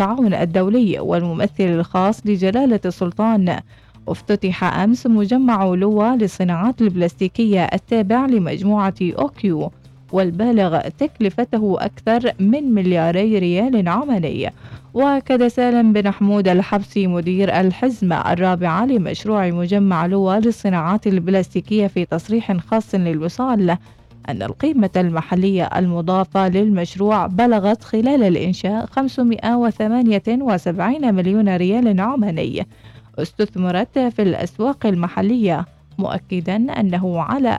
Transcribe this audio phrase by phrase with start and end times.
[0.00, 3.60] والتعاون الدولي والممثل الخاص لجلالة السلطان.
[4.08, 9.70] افتتح أمس مجمع لوا للصناعات البلاستيكية التابع لمجموعة أوكيو
[10.12, 14.52] والبالغ تكلفته أكثر من ملياري ريال عماني
[14.94, 22.56] وأكد سالم بن حمود الحبسي مدير الحزمة الرابعة لمشروع مجمع لوا للصناعات البلاستيكية في تصريح
[22.56, 23.76] خاص للوصال.
[24.28, 32.66] أن القيمة المحلية المضافة للمشروع بلغت خلال الإنشاء 578 مليون ريال عماني
[33.18, 35.64] استثمرت في الأسواق المحلية
[35.98, 37.58] مؤكدا أنه على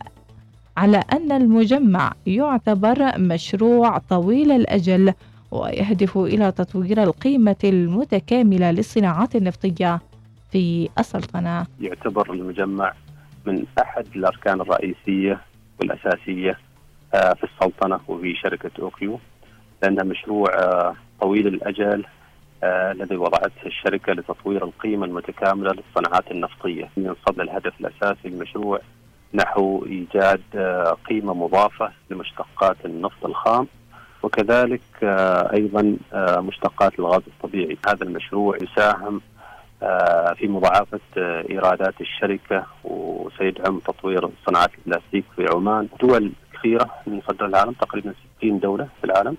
[0.77, 5.13] على أن المجمع يعتبر مشروع طويل الأجل
[5.51, 9.99] ويهدف إلى تطوير القيمة المتكاملة للصناعات النفطية
[10.51, 11.65] في السلطنة.
[11.81, 12.93] يعتبر المجمع
[13.45, 15.41] من أحد الأركان الرئيسية
[15.79, 16.57] والأساسية
[17.13, 19.19] آه، في السلطنة وفي شركة أوكيو
[19.83, 22.05] لأنه مشروع آه، طويل الأجل
[22.63, 26.89] آه، الذي وضعته الشركة لتطوير القيمة المتكاملة للصناعات النفطية.
[26.97, 28.79] ينصب للهدف الأساسي المشروع
[29.33, 30.41] نحو إيجاد
[31.09, 33.67] قيمة مضافة لمشتقات النفط الخام
[34.23, 34.81] وكذلك
[35.53, 35.97] أيضا
[36.41, 37.77] مشتقات الغاز الطبيعي.
[37.87, 39.21] هذا المشروع يساهم
[40.35, 40.99] في مضاعفة
[41.49, 45.87] إيرادات الشركة وسيدعم تطوير صناعات البلاستيك في عمان.
[46.01, 49.37] دول كثيرة من صدر العالم تقريبا 60 دولة في العالم.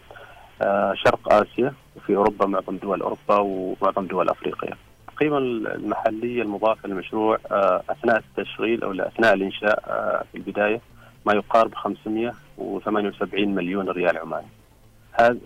[1.05, 4.75] شرق آسيا وفي أوروبا معظم دول أوروبا ومعظم دول أفريقيا.
[5.09, 7.39] القيمة المحلية المضافة للمشروع
[7.91, 9.83] أثناء التشغيل أو أثناء الإنشاء
[10.33, 10.81] في البداية
[11.27, 14.47] ما يقارب 578 مليون ريال عماني.
[15.15, 15.39] هذه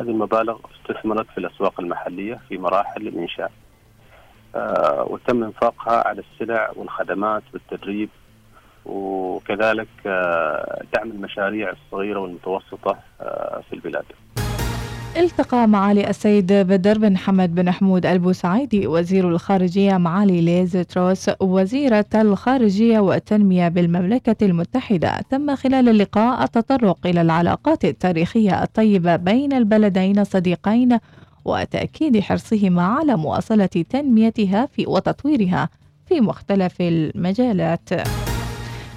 [0.00, 3.46] المبالغ استثمرت في الأسواق المحلية في مراحل الإنشاء.
[3.46, 3.50] آه،
[5.10, 8.08] وتم انفاقها على السلع والخدمات والتدريب
[8.86, 14.04] وكذلك آه، دعم المشاريع الصغيرة والمتوسطة آه، في البلاد.
[15.16, 22.06] التقى معالي السيد بدر بن حمد بن حمود البوسعيدي وزير الخارجية معالي ليز تروس وزيرة
[22.14, 30.98] الخارجية والتنمية بالمملكة المتحدة تم خلال اللقاء التطرق إلى العلاقات التاريخية الطيبة بين البلدين الصديقين
[31.44, 35.68] وتأكيد حرصهما على مواصلة تنميتها في وتطويرها
[36.06, 37.88] في مختلف المجالات.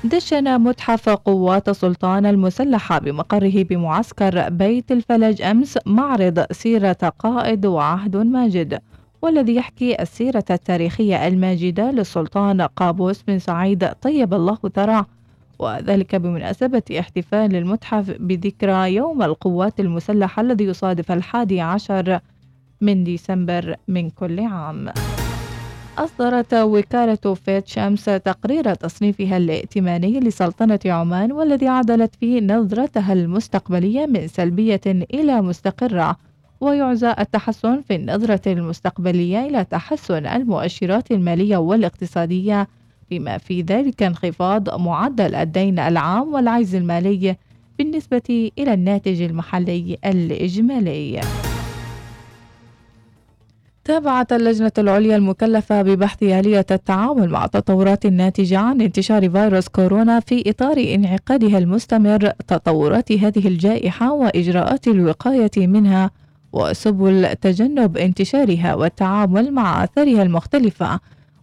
[0.03, 8.79] دشن متحف قوات السلطان المسلحة بمقره بمعسكر بيت الفلج أمس معرض سيرة قائد وعهد ماجد
[9.21, 15.05] والذي يحكي السيرة التاريخية الماجدة للسلطان قابوس بن سعيد طيب الله ثراه
[15.59, 22.19] وذلك بمناسبة احتفال المتحف بذكرى يوم القوات المسلحة الذي يصادف الحادي عشر
[22.83, 24.89] من ديسمبر من كل عام
[25.97, 34.27] أصدرت وكالة فيت شمس تقرير تصنيفها الائتماني لسلطنة عمان والذي عدلت فيه نظرتها المستقبلية من
[34.27, 36.17] سلبية إلى مستقرة
[36.61, 42.67] ويعزى التحسن في النظرة المستقبلية إلى تحسن المؤشرات المالية والاقتصادية
[43.11, 47.35] بما في ذلك انخفاض معدل الدين العام والعجز المالي
[47.79, 51.21] بالنسبة إلى الناتج المحلي الإجمالي.
[53.85, 60.49] تابعت اللجنة العليا المكلفة ببحث آلية التعامل مع التطورات الناتجة عن انتشار فيروس كورونا في
[60.49, 66.11] إطار انعقادها المستمر تطورات هذه الجائحة وإجراءات الوقاية منها
[66.53, 70.99] وسبل تجنب انتشارها والتعامل مع آثارها المختلفة.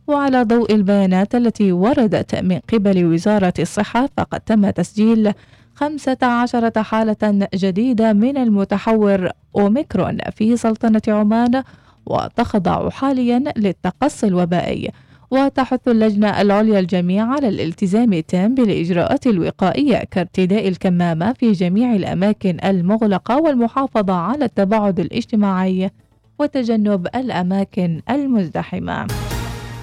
[0.06, 5.32] وعلى ضوء البيانات التي وردت من قبل وزارة الصحة فقد تم تسجيل
[5.74, 11.62] 15 حالة جديدة من المتحور أوميكرون في سلطنة عمان
[12.06, 14.90] وتخضع حاليا للتقصي الوبائي
[15.30, 23.42] وتحث اللجنة العليا الجميع على الالتزام التام بالإجراءات الوقائية كارتداء الكمامة في جميع الأماكن المغلقة
[23.42, 25.90] والمحافظة على التباعد الاجتماعي
[26.38, 29.06] وتجنب الأماكن المزدحمة.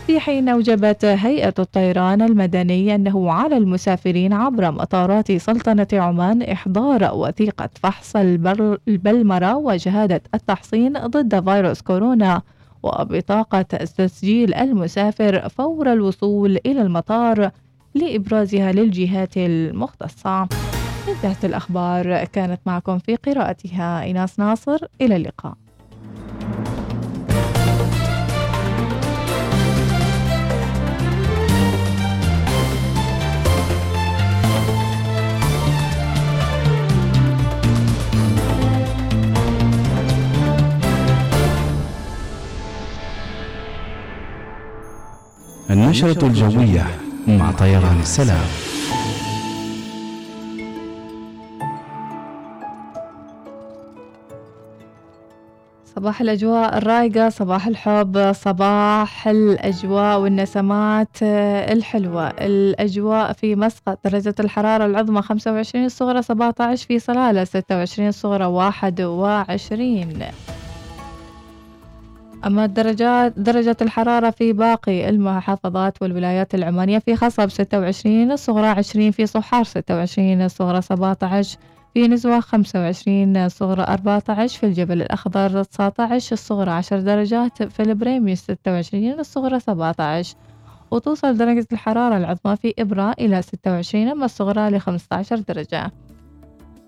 [0.08, 7.70] في حين أوجبت هيئة الطيران المدني أنه على المسافرين عبر مطارات سلطنة عمان إحضار وثيقة
[7.82, 12.42] فحص البلمرة وشهادة التحصين ضد فيروس كورونا
[12.84, 17.52] وبطاقة تسجيل المسافر فور الوصول إلى المطار
[17.96, 20.48] لإبرازها للجهات المختصة.
[21.08, 24.80] انتهت الأخبار كانت معكم في قراءتها إيناس ناصر.
[25.02, 25.54] إلى اللقاء.
[45.70, 46.86] النشرة الجوية
[47.28, 48.46] مع طيران السلام.
[55.96, 61.18] صباح الأجواء الرايقة صباح الحب صباح الأجواء والنسمات
[61.72, 62.28] الحلوة.
[62.28, 70.24] الأجواء في مسقط درجة الحرارة العظمى 25 الصغرى 17 في صلالة 26 الصغرى 21
[72.46, 79.26] أما الدرجات درجة الحرارة في باقي المحافظات والولايات العمانية في خصب 26 الصغرى 20 في
[79.26, 81.58] صحار 26 الصغرى 17
[81.94, 89.20] في نزوة 25 صغرى 14 في الجبل الأخضر 19 الصغرى 10 درجات في البريمي 26
[89.20, 90.36] الصغرى 17
[90.92, 95.92] وتوصل درجة الحرارة العظمى في إبراء إلى 26 أما الصغرى ل 15 درجة.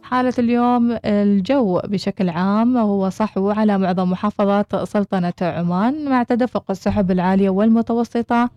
[0.09, 7.11] حالة اليوم الجو بشكل عام هو صحو على معظم محافظات سلطنة عمان مع تدفق السحب
[7.11, 8.50] العالية والمتوسطة.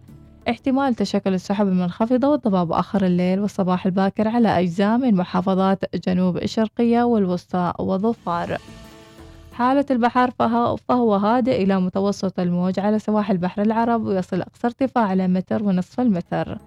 [0.49, 7.03] احتمال تشكل السحب المنخفضة والضباب آخر الليل والصباح الباكر على أجزاء من محافظات جنوب الشرقية
[7.03, 8.59] والوسطى وظفار.
[9.53, 10.31] حالة البحر
[10.89, 16.01] فهو هادئ إلى متوسط الموج على سواحل بحر العرب ويصل أقصى ارتفاع إلى متر ونصف
[16.01, 16.59] المتر.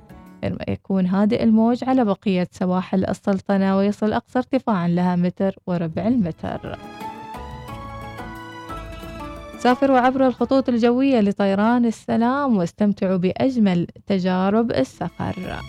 [0.67, 6.79] يكون هادئ الموج على بقية سواحل السلطنة ويصل أقصى ارتفاعا لها متر وربع المتر.
[9.59, 15.59] سافروا عبر الخطوط الجوية لطيران السلام واستمتعوا بأجمل تجارب السفر.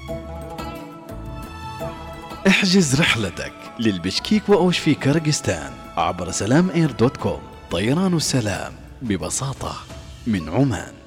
[2.46, 7.40] احجز رحلتك للبشكيك وأوش في كرغستان عبر سلام إير دوت كوم.
[7.70, 8.72] طيران السلام
[9.02, 9.72] ببساطة
[10.26, 11.05] من عمان.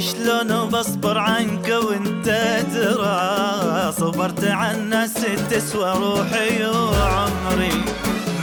[0.00, 2.26] شلون بصبر عنك وانت
[2.74, 5.14] ترى صبرت عن الناس
[5.50, 7.84] تسوى روحي وعمري.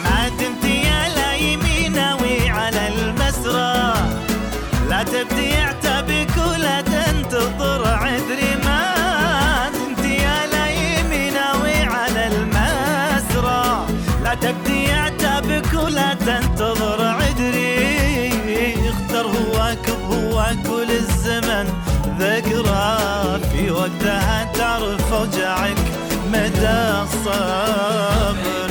[0.03, 3.93] ما دمت يا لا يميناوي على المسرى.
[4.89, 8.55] لا تبدي عتابك ولا تنتظر عذري.
[8.65, 13.85] ما دمت يا لا يميناوي على المسرى.
[14.23, 17.71] لا تبدي عتابك ولا تنتظر عذري.
[18.89, 20.67] اختر هواك بهواك
[22.21, 22.97] ذكرى
[23.51, 25.77] في وقتها تعرف وجعك
[26.33, 28.70] مدى الصبر.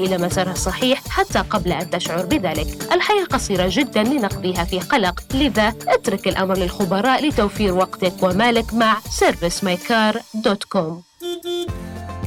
[0.00, 2.92] إلى مسارها الصحيح حتى قبل أن تشعر بذلك.
[2.92, 5.20] الحياة قصيرة جدا لنقضيها في قلق.
[5.34, 11.02] لذا اترك الأمر للخبراء لتوفير وقتك ومالك مع servicemycar.com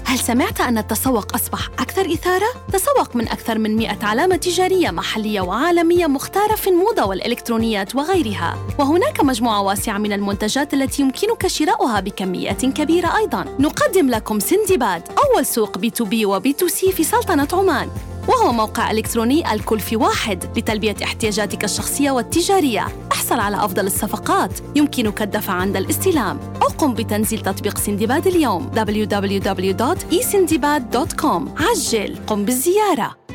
[0.08, 5.42] هل سمعت أن التسوق أصبح أكثر إثارة؟ تسوق من أكثر من 100 علامة تجارية محلية
[5.42, 8.58] وعالمية مختارة في الموضة والإلكترونيات وغيرها.
[8.80, 13.46] وهناك مجموعة واسعة من المنتجات التي يمكنك شرائها بكميات كبيرة أيضاً.
[13.60, 17.90] نقدم لكم سندباد أول سوق بي تو بي وبي تو سي في سلطنة عمان.
[18.28, 22.88] وهو موقع إلكتروني الكل في واحد لتلبية احتياجاتك الشخصية والتجارية.
[23.12, 24.52] احصل على أفضل الصفقات.
[24.76, 26.40] يمكنك الدفع عند الاستلام.
[26.62, 28.72] أو قم بتنزيل تطبيق سندباد اليوم.
[28.76, 32.18] www.esindibad.com عجل.
[32.28, 33.27] قم بالزيارة.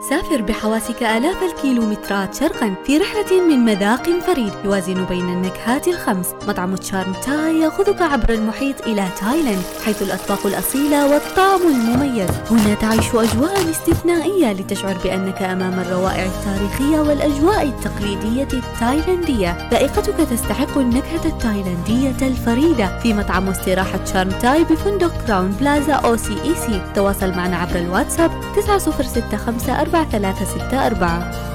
[0.00, 6.26] سافر بحواسك آلاف الكيلومترات شرقا في رحلة من مذاق فريد يوازن بين النكهات الخمس.
[6.48, 12.30] مطعم Charm Thai يأخذك عبر المحيط إلى تايلاند حيث الأطباق الأصيلة والطعم المميز.
[12.50, 19.68] هنا تعيش أجواء استثنائية لتشعر بأنك أمام الروائع التاريخية والأجواء التقليدية التايلاندية.
[19.70, 22.98] ذائقتك تستحق النكهة التايلاندية الفريدة.
[22.98, 26.82] في مطعم واستراحة Charm Thai بفندق كراون بلازا OCEC.
[26.94, 31.46] تواصل معنا عبر الواتساب 9065 4364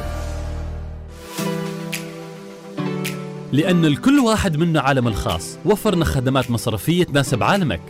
[3.51, 5.57] لأن لكل واحد منا عالمه الخاص.
[5.65, 7.81] وفرنا خدمات مصرفية تناسب عالمك.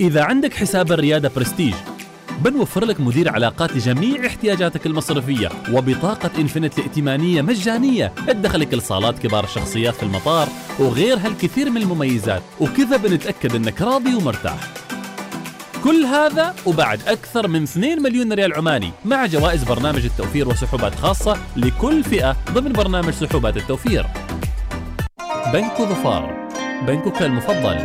[0.00, 1.74] إذا عندك حساب الريادة برستيج
[2.44, 8.12] بنوفر لك مدير علاقات لجميع احتياجاتك المصرفية وبطاقة Infinite ائتمانية مجانية.
[8.26, 12.42] تدخلك لصالات كبار الشخصيات في المطار وغير هالكثير من المميزات.
[12.60, 14.89] وكذا بنتأكد إنك راضي ومرتاح.
[15.84, 21.36] كل هذا وبعد أكثر من 2 مليون ريال عماني مع جوائز برنامج التوفير وسحوبات خاصة
[21.56, 24.06] لكل فئة ضمن برنامج سحوبات التوفير.
[25.52, 26.48] بنك ظفار
[26.86, 27.76] بنكك المفضل.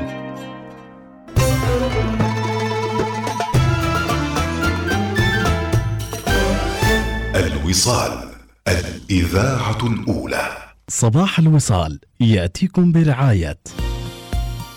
[7.35, 8.29] الوصال
[8.67, 10.57] الإذاعة الأولى.
[10.87, 13.59] صباح الوصال يأتيكم برعاية.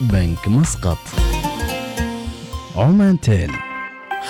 [0.00, 1.27] بنك مسقط.
[2.78, 3.50] عمانتل.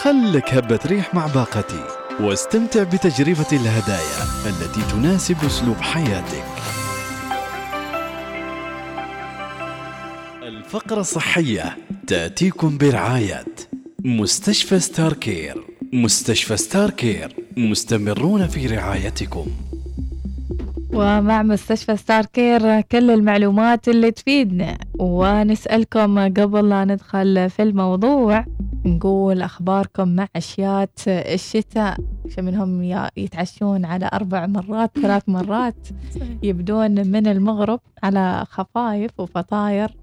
[0.02, 1.84] خلك هبة ريح مع باقتي
[2.20, 6.44] واستمتع بتجربة الهدايا التي تناسب أسلوب حياتك.
[10.42, 11.76] الفقرة الصحية
[12.06, 13.44] تأتيكم برعاية
[14.04, 19.46] مستشفى ستار كير مستشفى ستار كير مستمرون في رعايتكم.
[20.94, 24.78] ومع مستشفى ستار كير كل المعلومات اللي تفيدنا.
[24.98, 28.44] ونسألكم قبل لا ندخل في الموضوع
[28.84, 31.96] نقول أخباركم مع أشياء الشتاء.
[32.28, 35.88] شو منهم يا- يتعشون على أربع مرات ثلاث مرات
[36.42, 39.96] يبدون من المغرب على خفايف وفطاير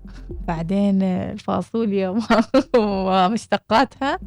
[0.47, 2.09] بعدين الفاصوليا
[2.77, 4.19] ومشتقاتها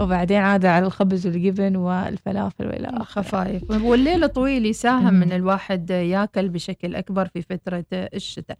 [0.00, 3.02] وبعدين عاد على الخبز والجبن والفلافل وإلى آخره.
[3.22, 3.70] خفايف.
[3.70, 5.20] والليل طويل يساهم مم.
[5.20, 8.56] من الواحد ياكل بشكل أكبر في فترة الشتاء.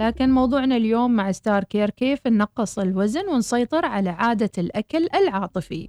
[0.00, 5.88] لكن موضوعنا اليوم مع ستار كير كيف ننقص الوزن ونسيطر على عادة الأكل العاطفي؟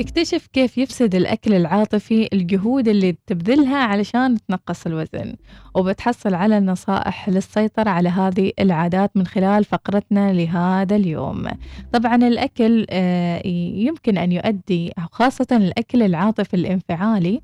[0.00, 1.14] اكتشف كيف يفسد
[1.54, 5.34] العاطفي الجهود اللي تبذلها علشان تنقص الوزن
[5.74, 11.48] وبتحصل على النصائح للسيطرة على هذه العادات من خلال فقرتنا لهذا اليوم.
[11.92, 13.46] طبعا الأكل آه،
[13.76, 17.40] يمكن أن يؤدي خاصة الأكل العاطفي الانفعالي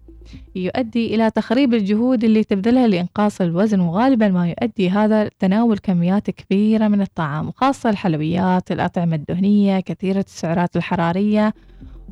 [0.57, 6.89] يؤدي إلى تخريب الجهود اللي تبذلها لإنقاص الوزن وغالبا ما يؤدي هذا تناول كميات كبيرة
[6.89, 11.55] من الطعام وخاصة الحلويات الأطعمة الدهنية كثيرة السعرات الحرارية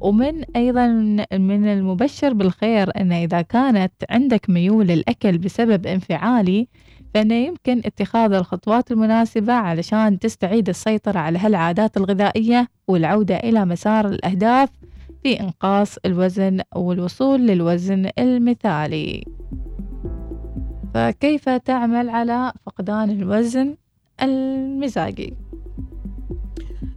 [0.01, 0.87] ومن أيضا
[1.33, 6.69] من المبشر بالخير أن إذا كانت عندك ميول للأكل بسبب انفعالي
[7.15, 14.69] فإنه يمكن اتخاذ الخطوات المناسبة علشان تستعيد السيطرة على هالعادات الغذائية والعودة إلى مسار الأهداف
[15.23, 19.25] في إنقاص الوزن والوصول للوزن المثالي.
[20.95, 23.77] فكيف تعمل على فقدان الوزن
[24.23, 25.48] المزاجي؟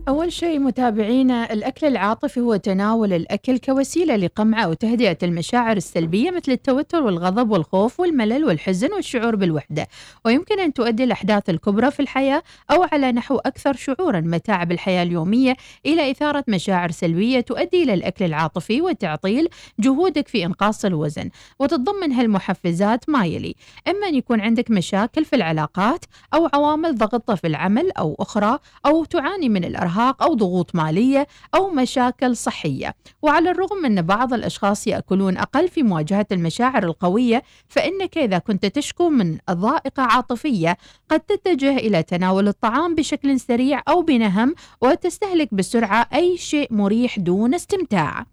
[0.07, 6.51] أول شيء متابعينا الأكل العاطفي هو تناول الأكل كوسيلة لقمع أو تهدئة المشاعر السلبية مثل
[6.51, 9.87] التوتر والغضب والخوف والملل والحزن والشعور بالوحدة.
[10.25, 15.55] ويمكن أن تؤدي الأحداث الكبرى في الحياة أو على نحو أكثر شعورا متاعب الحياة اليومية
[15.85, 19.47] إلى إثارة مشاعر سلبية تؤدي إلى الأكل العاطفي وتعطيل
[19.79, 21.29] جهودك في إنقاص الوزن.
[21.59, 23.55] وتتضمن هالمحفزات ما يلي
[23.87, 29.05] إما أن يكون عندك مشاكل في العلاقات أو عوامل ضغطة في العمل أو أخرى أو
[29.05, 32.95] تعاني من الإرهاق أو ضغوط مالية أو مشاكل صحية.
[33.21, 39.09] وعلى الرغم أن بعض الأشخاص يأكلون أقل في مواجهة المشاعر القوية فإنك إذا كنت تشكو
[39.09, 40.77] من ضائقة عاطفية
[41.09, 47.53] قد تتجه إلى تناول الطعام بشكل سريع أو بنهم وتستهلك بسرعة أي شيء مريح دون
[47.53, 48.25] استمتاع.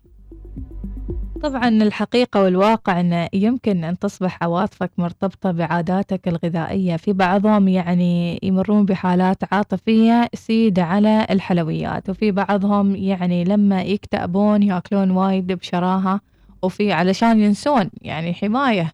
[1.42, 6.96] طبعا الحقيقة والواقع أن يمكن أن تصبح عواطفك مرتبطة بعاداتك الغذائية.
[6.96, 15.10] في بعضهم يعني يمرون بحالات عاطفية سيدة على الحلويات وفي بعضهم يعني لما يكتئبون يأكلون
[15.10, 16.20] وايد بشراهة
[16.62, 18.92] وفي علشان ينسون يعني حماية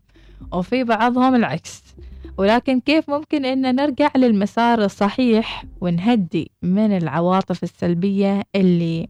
[0.53, 1.85] وفي بعضهم العكس.
[2.39, 9.09] ولكن كيف ممكن أن نرجع للمسار الصحيح ونهدي من العواطف السلبية اللي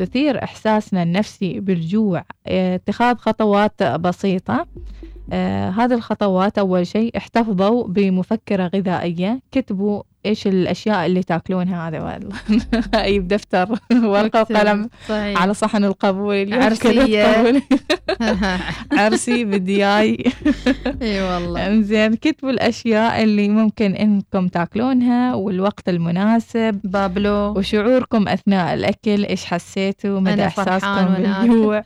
[0.00, 4.66] تثير إحساسنا النفسي بالجوع اتخاذ خطوات بسيطة.
[5.32, 12.36] آه هذه الخطوات أول شيء احتفظوا بمفكرة غذائية كتبوا إيش الأشياء اللي تاكلونها هذا؟ والله.
[12.94, 13.68] أجيب دفتر
[14.04, 15.42] ورقة وقلم صحيح.
[15.42, 17.62] على صحن القبول قبول.
[19.00, 20.24] عرسي بدياي.
[21.02, 21.66] إي والله.
[21.66, 26.80] إنزين كتبوا الأشياء اللي ممكن إنكم تاكلونها والوقت المناسب.
[26.84, 27.58] بابلو.
[27.58, 31.84] وشعوركم أثناء الأكل إيش حسيتوا مدى إحساسكم بالجوع.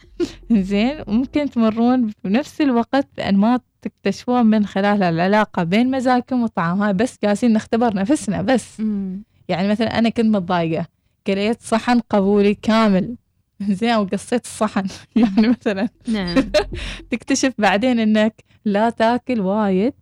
[0.50, 7.18] زين ممكن تمرون بنفس الوقت بانماط تكتشفون من خلال العلاقة بين مزاجكم والطعام هاي بس
[7.22, 8.80] جالسين نختبر نفسنا بس.
[8.80, 9.22] مم.
[9.48, 10.86] يعني مثلا أنا كنت متضايقة
[11.26, 13.16] كليت صحن قبولي كامل.
[13.78, 14.86] زين وقصيت الصحن.
[15.16, 16.34] يعني مثلا نعم.
[17.10, 19.94] تكتشف بعدين إنك لا تاكل وايد.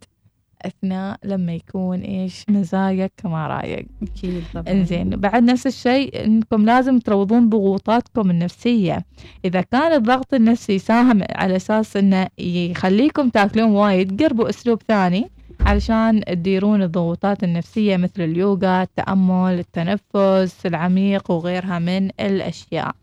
[0.65, 4.73] أثناء لما يكون إيش مزاجك ما رايق أكيد طبعا.
[4.73, 9.05] إنزين بعد نفس الشيء إنكم لازم تروضون ضغوطاتكم النفسية.
[9.45, 16.23] إذا كان الضغط النفسي يساهم على أساس إنه يخليكم تاكلون وايد قربوا أسلوب ثاني علشان
[16.25, 22.95] تديرون الضغوطات النفسية مثل اليوغا التأمل التنفس العميق وغيرها من الأشياء.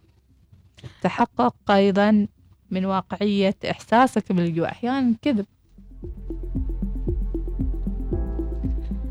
[1.03, 2.27] تحقق أيضا
[2.71, 5.47] من واقعية إحساسك بالجوع أحيانا كذب.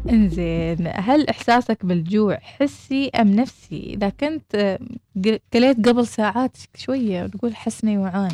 [0.09, 4.79] إنزين هل إحساسك بالجوع حسي أم نفسي إذا كنت آه،
[5.25, 8.31] ق- كليت قبل ساعات شوية وتقول حاسني يوعان.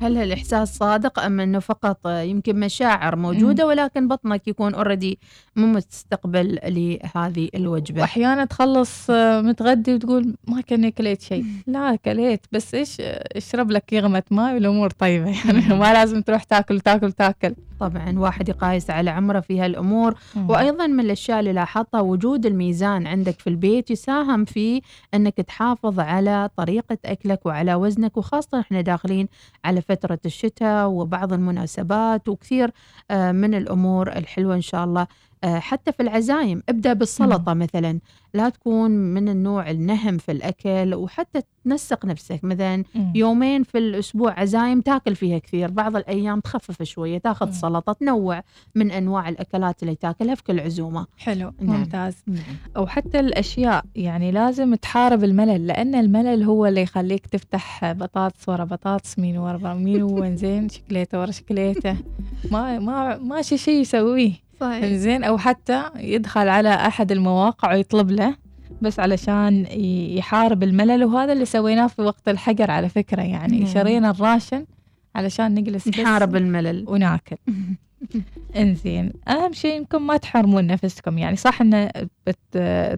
[0.00, 5.18] هل هالإحساس صادق أم أنه فقط يمكن مشاعر موجودة ولكن بطنك يكون already
[5.56, 11.44] مو مستقبل لهذه الوجبة؟ وأحيانا تخلص آه، متغدي وتقول ما كاني كليت شيء.
[11.66, 15.28] لا كليت بس إيش آه، اشرب لك يغمة ماء والأمور طيبة.
[15.46, 17.54] يعني ما لازم تروح تاكل تاكل تاكل.
[17.80, 20.14] طبعا واحد يقايس على عمره في هالأمور.
[20.48, 24.82] وأيضا من الأشياء اللي لاحظتها وجود الميزان عندك في البيت يساهم في
[25.14, 29.28] أنك تحافظ على طريقة أكلك وعلى وزنك وخاصة إحنا داخلين
[29.68, 32.70] على فترة الشتاء وبعض المناسبات وكثير
[33.10, 35.06] آه، من الأمور الحلوة إن شاء الله.
[35.44, 36.62] حتى في العزايم.
[36.68, 37.98] ابدأ بالسلطة مثلا.
[38.34, 42.40] لا تكون من النوع النهم في الأكل وحتى تنسق نفسك.
[42.42, 42.84] مثلا.
[43.14, 45.70] يومين في الأسبوع عزايم تاكل فيها كثير.
[45.70, 47.52] بعض الأيام تخفف شوية تاخذ مم.
[47.52, 48.42] سلطة تنوع
[48.74, 51.06] من أنواع الأكلات اللي تاكلها في كل عزومة.
[51.18, 51.76] حلو نعم.
[51.76, 52.24] ممتاز.
[52.76, 58.64] أو حتى الأشياء يعني لازم تحارب الملل لأن الملل هو اللي يخليك تفتح بطاطس ورا
[58.64, 61.96] بطاطس مين ورا مين وين زين شكليته ورا شكليته.
[62.50, 64.47] ما ما ماشي شيء يسويه.
[64.60, 68.36] صحيح زين أو حتى يدخل على أحد المواقع ويطلب له
[68.82, 69.66] بس علشان
[70.16, 73.58] يحارب الملل وهذا اللي سويناه في وقت الحجر على فكرة يعني.
[73.58, 73.68] نعم.
[73.68, 74.66] شرينا الراشن
[75.14, 76.84] علشان نجلس نحارب الملل.
[76.88, 77.36] وناكل.
[78.56, 81.36] إنزين أهم شيء إنكم ما تحرمون نفسكم يعني.
[81.36, 81.90] صح إن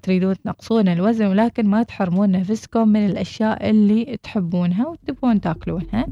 [0.03, 6.07] تريدون تنقصون الوزن ولكن ما تحرمون نفسكم من الأشياء اللي تحبونها وتبون تاكلونها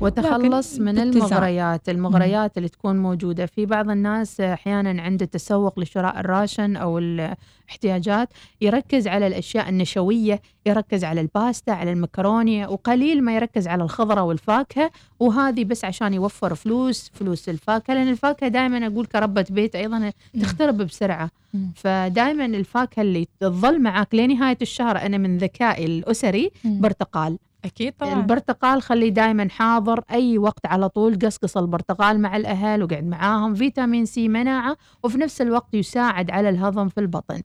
[0.00, 0.98] وتخلص من.
[0.98, 8.28] المغريات المغريات اللي تكون موجودة في بعض الناس أحيانا عنده تسوق لشراء الراشن أو الاحتياجات
[8.60, 14.90] يركز على الأشياء النشوية يركز على الباستا على المكرونية وقليل ما يركز على الخضرة والفاكهة
[15.20, 20.76] وهذه بس عشان يوفر فلوس فلوس الفاكهة لأن الفاكهة دائما أقول كربة بيت أيضا تخترب
[20.76, 21.41] بسرعة.
[21.74, 27.38] فدائما الفاكهة اللي تظل معك لنهاية الشهر أنا من ذكائي الأسري برتقال.
[27.64, 28.12] أكيد طبعا.
[28.20, 34.04] البرتقال خليه دائما حاضر أي وقت على طول قصقص البرتقال مع الأهل وقعد معاهم فيتامين
[34.04, 37.42] C مناعة وفي نفس الوقت يساعد على الهضم في البطن.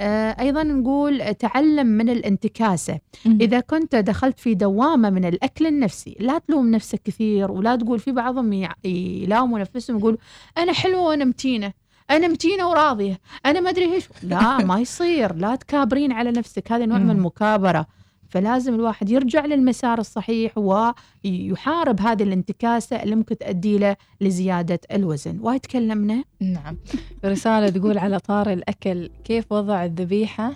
[0.00, 2.98] آه، أيضا نقول تعلم من الانتكاسة.
[3.26, 8.12] إذا كنت دخلت في دوامة من الأكل النفسي لا تلوم نفسك كثير ولا تقول في
[8.12, 10.18] بعضهم يلاموا نفسهم يقولوا
[10.58, 11.72] أنا حلوة وأنا متينة.
[12.10, 13.20] أنا متينة وراضية.
[13.46, 14.08] أنا ما أدري إيش.
[14.22, 15.34] لا ما يصير.
[15.34, 16.72] لا تكابرين على نفسك.
[16.72, 17.10] هذا نوع من.
[17.10, 17.86] المكابرة.
[18.28, 25.38] فلازم الواحد يرجع للمسار الصحيح ويحارب هذه الانتكاسة اللي ممكن تؤدي له لزيادة الوزن.
[25.40, 26.24] وايد تكلمنا.
[26.40, 26.76] نعم.
[27.24, 30.52] رسالة تقول على طار الأكل كيف وضع الذبيحة؟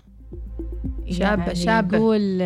[1.10, 1.96] شابة- يعني شابة.
[1.96, 2.38] يقول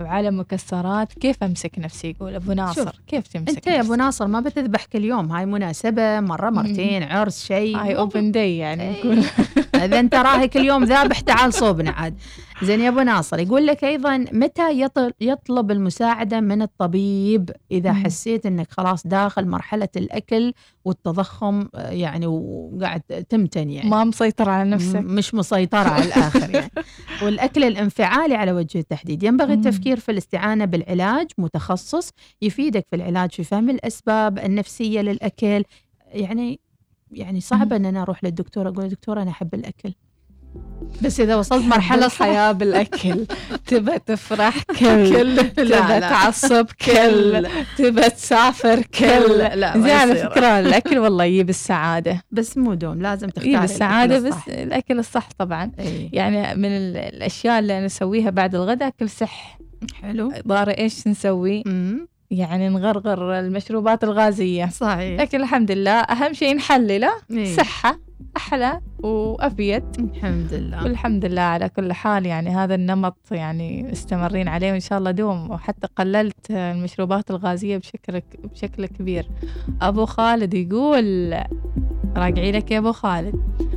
[0.00, 2.84] آه، على مكسرات كيف أمسك نفسي؟ يقول أبو ناصر.
[2.84, 7.02] شوف، كيف تمسك أنت يا أبو؟ ناصر ما بتذبح كل يوم هاي مناسبة مرة مرتين
[7.02, 7.76] عرس شيء.
[7.76, 9.22] هاي open day يعني إيه.
[9.74, 12.14] إذا أنت راهي كل يوم ذابح تعال صوبنا عاد.
[12.62, 18.04] زين يا أبو ناصر يقول لك أيضا متى يطل يطلب المساعدة من الطبيب إذا مم.
[18.04, 20.52] حسيت إنك خلاص داخل مرحلة الأكل
[20.84, 24.96] والتضخم آه، يعني وقاعد تمتن يعني ما مسيطر على نفسك.
[24.96, 26.70] مش مسيطرة على الآخر يعني.
[27.22, 29.22] والأكل الانفعالي على وجه التحديد.
[29.22, 29.60] ينبغي مم.
[29.60, 32.10] التفكير في الاستعانة بالعلاج متخصص
[32.42, 35.64] يفيدك في العلاج في فهم الأسباب النفسية للأكل.
[36.06, 36.60] يعني
[37.10, 39.92] يعني صعب أن أنا أروح للدكتور أقول دكتور أنا أحب الأكل.
[41.02, 43.26] بس إذا وصلت مرحلة الحياة بالأكل
[43.66, 46.00] تبى تفرح كل كل- تبى.
[46.00, 47.46] تعصب كل
[47.78, 50.16] تبى تسافر كل لا، ما زي على.
[50.16, 54.48] فكرة الأكل والله يجيب السعادة بس مو دوم لازم تختار يجيب السعادة الأكل بس.
[54.48, 56.08] الأكل الصح طبعا إيه.
[56.12, 59.58] يعني من ال- الأشياء اللي أنا أسويها بعد الغداء أكل صح
[60.02, 62.08] حلو ضاري إيش نسوي مم.
[62.30, 64.66] يعني نغرغر المشروبات الغازية.
[64.66, 65.20] صحيح.
[65.20, 67.56] لكن الحمد لله أهم شيء نحلله إيه.
[67.56, 67.98] صحة
[68.36, 70.84] أحلى وأفيد الحمد لله.
[70.84, 75.50] والحمد لله على كل حال يعني هذا النمط يعني مستمرين عليه وإن شاء الله دوم.
[75.50, 79.28] وحتى قللت المشروبات الغازية بشكل بشكل كبير.
[79.82, 81.34] أبو خالد يقول
[82.16, 83.34] راجعي لك يا أبو خالد.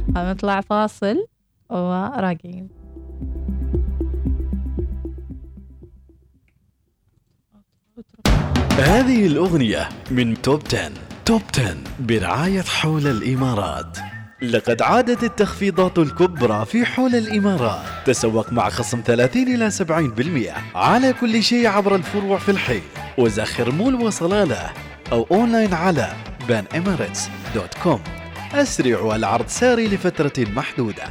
[0.10, 1.26] نطلع فاصل
[1.70, 2.79] وراجعين.
[8.80, 10.92] هذه الأغنية من توب 10
[11.26, 13.98] توب 10 برعاية حول الإمارات.
[14.42, 17.82] لقد عادت التخفيضات الكبرى في حول الإمارات.
[18.06, 22.82] تسوق مع خصم 30 إلى 70% على كل شيء عبر الفروع في الحي.
[23.18, 24.70] وزخر مول وصلالة
[25.12, 26.14] أو أونلاين على
[26.50, 28.00] banemirates.com
[28.54, 31.04] أسرع والعرض ساري لفترة محدودة.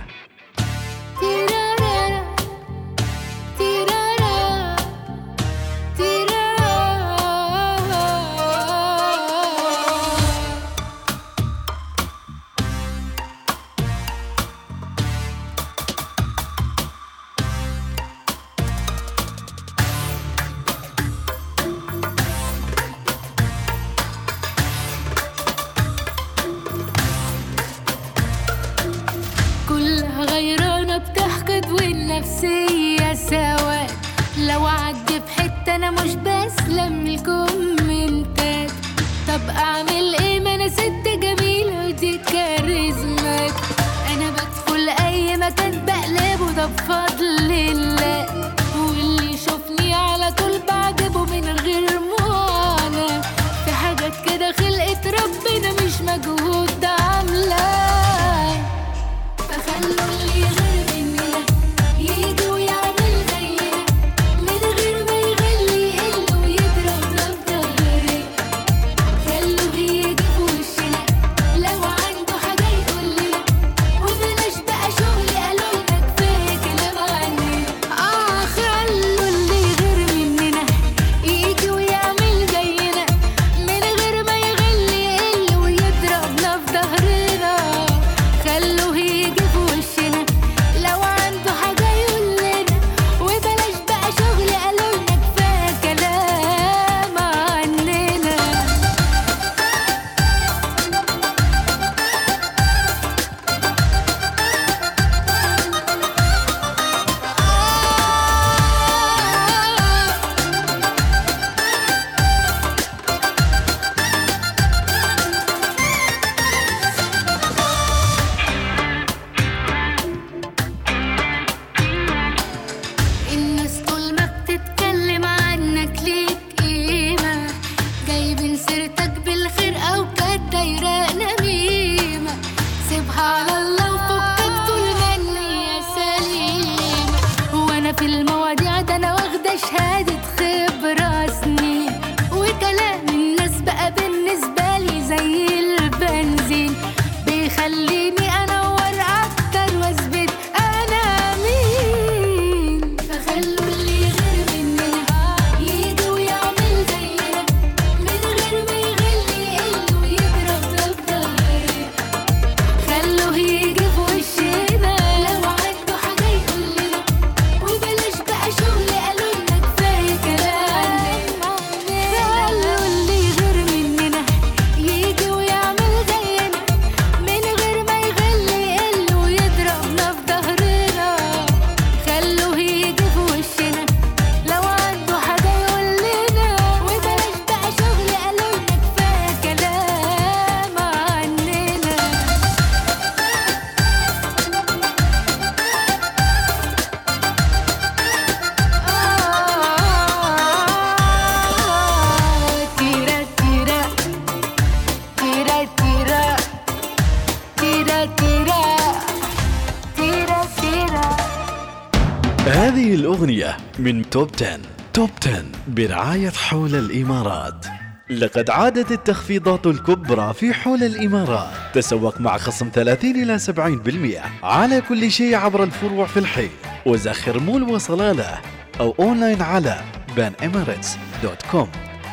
[213.78, 214.58] من توب 10
[214.92, 217.66] توب 10 برعاية حول الإمارات.
[218.10, 221.50] لقد عادت التخفيضات الكبرى في حول الإمارات.
[221.74, 226.48] تسوق مع خصم 30 إلى 70% على كل شيء عبر الفروع في الحي.
[226.86, 228.38] وزخر مول وصلالة
[228.80, 229.80] أو أونلاين على
[230.16, 231.66] banemirates.com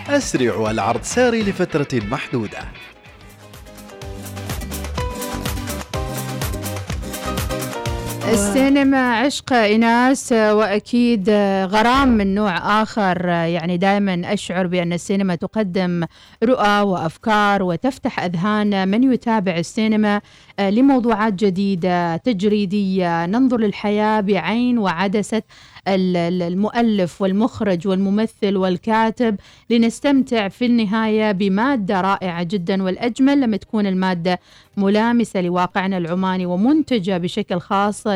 [0.10, 2.60] أسرع والعرض ساري لفترة محدودة.
[8.34, 11.30] السينما عشق إناس وأكيد
[11.66, 13.26] غرام من نوع آخر.
[13.28, 16.04] يعني دائما أشعر بأن السينما تقدم
[16.44, 20.22] رؤى وأفكار وتفتح أذهان من يتابع السينما
[20.60, 23.26] لموضوعات جديدة تجريدية.
[23.26, 25.42] ننظر للحياة بعين وعدسة
[25.88, 29.36] المؤلف والمخرج والممثل والكاتب
[29.70, 34.40] لنستمتع في النهاية بمادة رائعة جدا والأجمل لما تكون المادة
[34.78, 38.08] ملامسة لواقعنا العماني ومنتجة بشكل خاص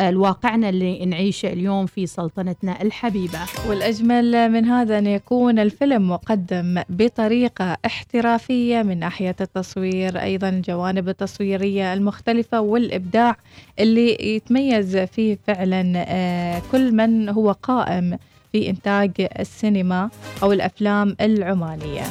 [0.00, 3.38] لواقعنا اللي نعيشه اليوم في سلطنتنا الحبيبة.
[3.68, 11.92] والأجمل من هذا أن يكون الفيلم مقدم بطريقة احترافية من ناحية التصوير أيضا الجوانب التصويرية
[11.94, 13.36] المختلفة والإبداع
[13.78, 18.18] اللي يتميز فيه فعلا آه، كل من هو قائم
[18.52, 20.10] في إنتاج السينما
[20.42, 22.02] أو الأفلام العمانية.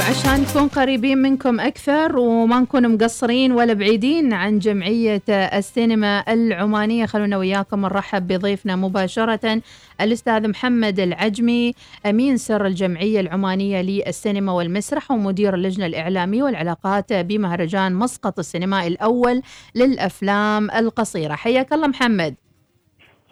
[0.00, 7.36] وعشان نكون قريبين منكم أكثر وما نكون مقصرين ولا بعيدين عن جمعية السينما العمانية خلونا
[7.36, 9.62] وياكم نرحب بضيفنا مباشرة
[10.00, 11.74] الأستاذ محمد العجمي
[12.06, 19.42] أمين سر الجمعية العمانية للسينما والمسرح ومدير اللجنة الإعلامية والعلاقات بمهرجان مسقط السينمائي الأول
[19.74, 21.34] للأفلام القصيرة.
[21.34, 22.34] حياك الله محمد.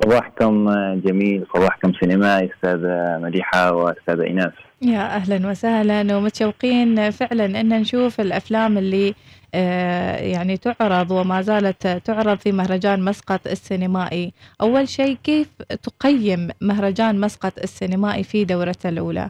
[0.05, 4.53] صباحكم جميل صباحكم سينمائي أستاذة مديحة وأستاذة إيناس.
[4.83, 6.17] يا أهلا وسهلا.
[6.17, 9.15] ومتشوقين فعلا أن نشوف الأفلام اللي
[9.55, 14.33] آه، يعني تعرض وما زالت تعرض في مهرجان مسقط السينمائي.
[14.61, 19.29] أول شيء كيف تقيم مهرجان مسقط السينمائي في دورته الأولى؟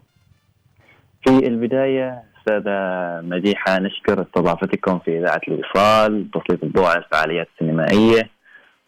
[1.24, 2.78] في البداية أستاذة
[3.22, 8.30] مديحة نشكر استضافتكم في إذاعة الوصال تسليط الضوء على الفعاليات السينمائية.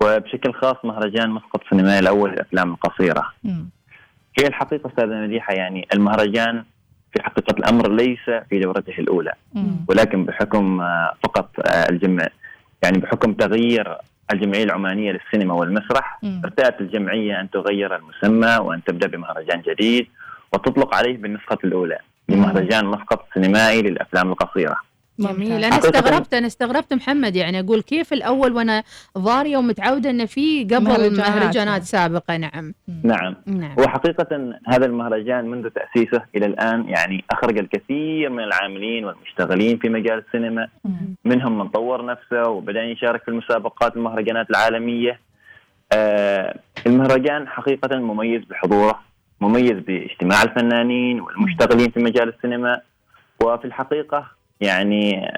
[0.02, 3.26] وبشكل خاص مهرجان مسقط السينمائي الأول للأفلام القصيرة
[4.40, 6.64] هي الحقيقة أستاذة مديحة يعني المهرجان
[7.12, 9.32] في حقيقة الأمر ليس في دورته الأولى
[9.88, 12.26] ولكن بحكم آه، فقط آه، الجمع
[12.82, 13.96] يعني بحكم تغيير
[14.32, 16.18] الجمعية العمانية للسينما والمسرح.
[16.44, 20.06] ارتأت الجمعية أن تغير المسمى وأن تبدأ بمهرجان جديد
[20.52, 21.98] وتطلق عليه بالنسخة الأولى
[22.28, 24.76] بمهرجان مسقط السينمائي للأفلام القصيرة.
[25.20, 25.64] جميل.
[25.64, 28.82] أنا استغربت أنا استغربت محمد يعني أقول كيف الأول وأنا
[29.18, 31.28] ضارية ومتعودة ان في قبل مهرجانات.
[31.28, 32.36] مهرجانات سابقة.
[32.36, 32.74] نعم.
[33.04, 33.36] نعم.
[33.46, 33.74] نعم.
[33.78, 39.88] هو حقيقة هذا المهرجان منذ تأسيسه إلى الآن يعني أخرج الكثير من العاملين والمشتغلين في
[39.88, 40.68] مجال السينما.
[41.24, 45.20] منهم من طور نفسه وبدأ يشارك في المسابقات المهرجانات العالمية.
[45.92, 49.00] آه المهرجان حقيقة مميز بحضوره
[49.40, 52.80] مميز باجتماع الفنانين والمشتغلين في مجال السينما.
[53.44, 55.30] وفي الحقيقة يعني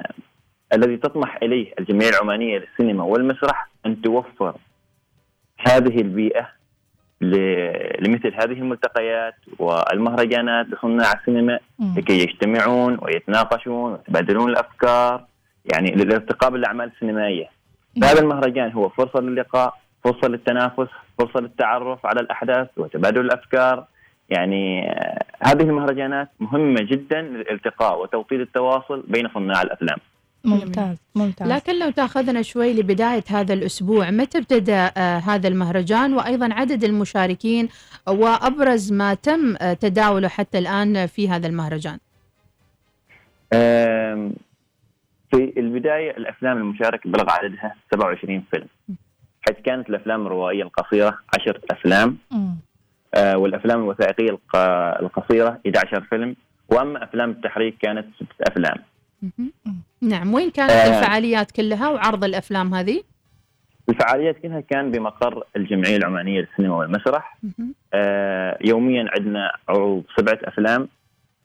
[0.72, 4.54] الذي تطمح إليه الجمعية العمانية للسينما والمسرح أن توفر
[5.58, 6.48] هذه البيئة
[7.20, 11.58] ل- لمثل هذه الملتقيات والمهرجانات لصناع السينما
[11.96, 15.24] لكي يجتمعون ويتناقشون ويتبادلون الأفكار
[15.74, 17.48] يعني للارتقاء بالأعمال السينمائية.
[18.02, 23.87] فهذا المهرجان هو فرصة للقاء، فرصة للتنافس، فرصة للتعرف على الأحداث وتبادل الأفكار.
[24.30, 24.94] يعني
[25.44, 29.98] هذه المهرجانات مهمة جدا للالتقاء وتوطيد التواصل بين صناع الأفلام.
[30.44, 31.48] ممتاز ممتاز.
[31.48, 37.68] لكن لو تأخذنا شوي لبداية هذا الأسبوع متى ابتدى آه هذا المهرجان؟ وأيضا عدد المشاركين
[38.09, 41.98] وأبرز ما تم آه تداوله حتى الآن في هذا المهرجان.
[45.31, 48.66] في البداية الأفلام المشاركة بلغ عددها 27 فيلم.
[49.40, 52.18] حيث كانت الأفلام الروائية القصيرة 10 أفلام.
[53.14, 54.57] آه، والأفلام الوثائقية الق-
[55.03, 56.37] القصيرة 11 فيلم.
[56.68, 58.77] وأما أفلام التحريك كانت ستة أفلام.
[60.03, 60.98] نعم وين كانت آه.
[60.98, 63.03] الفعاليات كلها وعرض الأفلام هذه؟
[63.88, 67.38] الفعاليات كلها كان بمقر الجمعية العمانية للسينما والمسرح.
[67.94, 70.88] آه، يوميا عندنا عروض سبعة أفلام.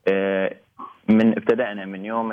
[0.08, 0.56] آه،
[1.10, 2.32] من ابتدأنا من يوم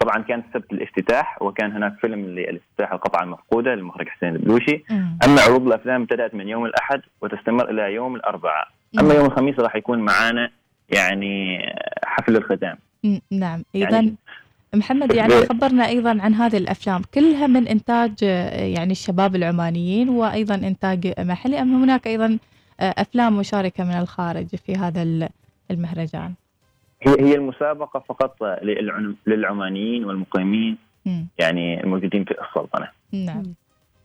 [0.00, 4.84] طبعا كان السبت الافتتاح وكان هناك فيلم للافتتاح القطعة المفقودة للمخرج حسين البلوشي
[5.24, 8.68] أما عروض الأفلام ابتدأت من يوم الأحد وتستمر إلى يوم الأربعاء.
[8.98, 10.50] أما يوم الخميس راح يكون معانا
[10.90, 11.58] يعني
[12.04, 12.78] حفل الختام.
[13.30, 13.62] نعم.
[13.74, 14.14] أيضا يعني-
[14.74, 20.54] محمد يعني خبرنا أيضا عن هذه الأفلام كلها من إنتاج آه، يعني الشباب العمانيين وأيضا
[20.54, 22.38] إنتاج محلي أم هناك أيضا
[22.80, 25.28] آه، أفلام مشاركة من الخارج في هذا ال-
[25.70, 26.34] المهرجان؟
[27.02, 28.36] هي هي المسابقة فقط
[29.26, 31.26] للعمانيين والمقيمين مم.
[31.38, 32.88] يعني الموجودين في السلطنة.
[33.12, 33.42] نعم.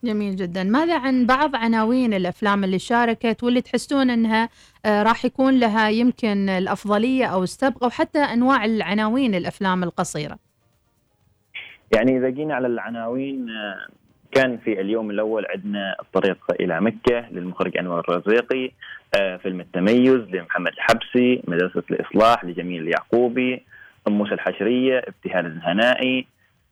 [0.03, 0.63] جميل جدا.
[0.63, 4.49] ماذا عن بعض عناوين الأفلام اللي شاركت واللي تحسون أنها
[4.85, 10.39] آه، راح يكون لها يمكن الأفضلية أو السبق أو حتى أنواع العناوين الأفلام القصيرة؟
[11.95, 13.87] يعني إذا جينا على العناوين آه،
[14.35, 18.71] كان في اليوم الأول عندنا الطريق إلى مكة للمخرج أنور الرزيقي
[19.19, 23.63] آه، فيلم التميز لمحمد الحبسي مدرسة الإصلاح لجميل اليعقوبي
[24.07, 26.25] أم موسى الحشرية ابتهال الهنائي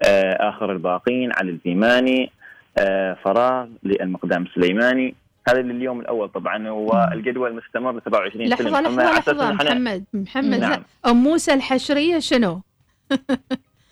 [0.07, 2.31] آه، آخر الباقين علي الفيماني
[2.77, 5.15] آه، فراغ للمقدام السليماني
[5.49, 10.71] هذا لليوم الأول طبعا والجدول مستمر ل 27 لحظة فيلم إن إحنا- محمد محمد نعم.
[10.71, 12.61] لا أم موسى الحشرية شنو؟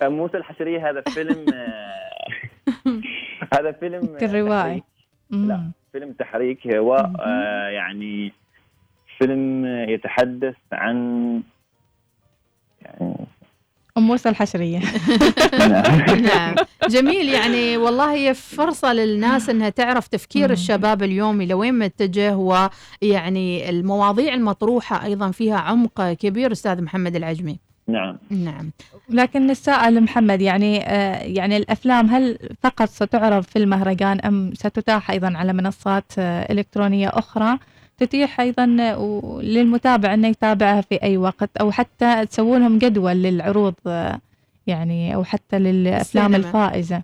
[0.03, 1.45] أم موسى الحشرية هذا فيلم
[3.53, 4.83] هذا فيلم كالروائي
[5.29, 6.67] لا فيلم تحريك.
[6.67, 8.33] هو آه يعني
[9.17, 11.41] فيلم يتحدث عن
[12.81, 13.15] يعني
[13.97, 14.79] أم موسى الحشرية.
[16.29, 16.55] نعم.
[16.89, 17.29] جميل.
[17.29, 25.05] يعني والله هي فرصة للناس إنها تعرف تفكير الشباب اليومي لوين متجه ويعني المواضيع المطروحة
[25.05, 27.59] أيضا فيها عمق كبير أستاذ محمد العجمي.
[27.91, 28.17] نعم.
[28.29, 28.71] نعم.
[29.09, 35.33] لكن نسأل محمد يعني آه، يعني الأفلام هل فقط ستعرض في المهرجان أم ستتاح أيضا
[35.37, 37.57] على منصات آه، إلكترونية أخرى؟
[37.97, 43.73] تتيح أيضا آه، للمتابع أنه يتابعها في أي وقت أو حتى تسوون لهم جدول للعروض
[44.67, 46.37] يعني أو حتى للأفلام السينما.
[46.37, 47.03] الفائزة؟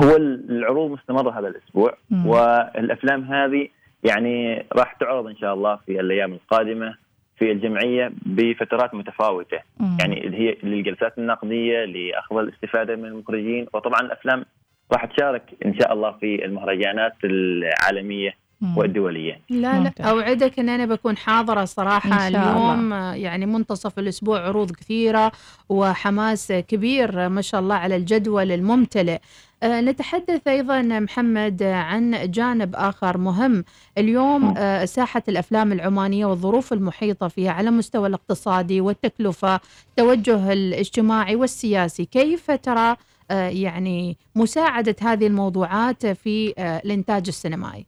[0.00, 2.26] هو العروض مستمرة هذا الأسبوع مم.
[2.26, 3.68] والأفلام هذه
[4.04, 6.94] يعني راح تعرض إن شاء الله في الأيام القادمة.
[7.42, 9.58] في الجمعية بفترات متفاوتة.
[9.80, 9.96] مم.
[10.00, 14.44] يعني هي للجلسات النقدية لأخذ الاستفادة من المخرجين وطبعا الأفلام.
[14.92, 18.34] راح تشارك إن شاء الله في المهرجانات العالمية.
[18.76, 19.92] والدولية لا لا.
[20.00, 25.32] أوعدك إن أنا بكون حاضرة صراحة إن شاء اليوم آه، يعني منتصف الأسبوع عروض كثيرة
[25.68, 29.18] وحماس كبير ما شاء الله على الجدول الممتلئ.
[29.62, 33.64] آه، نتحدث أيضا محمد عن جانب آخر مهم.
[33.98, 42.04] اليوم آه، ساحة الأفلام العمانية والظروف المحيطة فيها على المستوى الاقتصادي والتكلفة التوجه الاجتماعي والسياسي.
[42.04, 42.96] كيف ترى
[43.30, 47.86] آه، يعني مساعدة هذه الموضوعات في الإنتاج السينمائي؟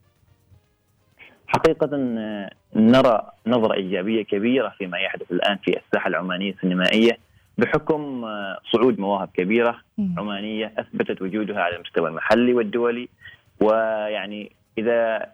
[1.54, 7.18] حقيقة آه، نرى نظرة إيجابية كبيرة فيما يحدث الآن في الساحة العمانية السينمائية
[7.58, 9.76] بحكم آه، صعود مواهب كبيرة
[10.18, 13.08] عمانية أثبتت وجودها على المستوى المحلي والدولي.
[13.60, 15.26] ويعني إذا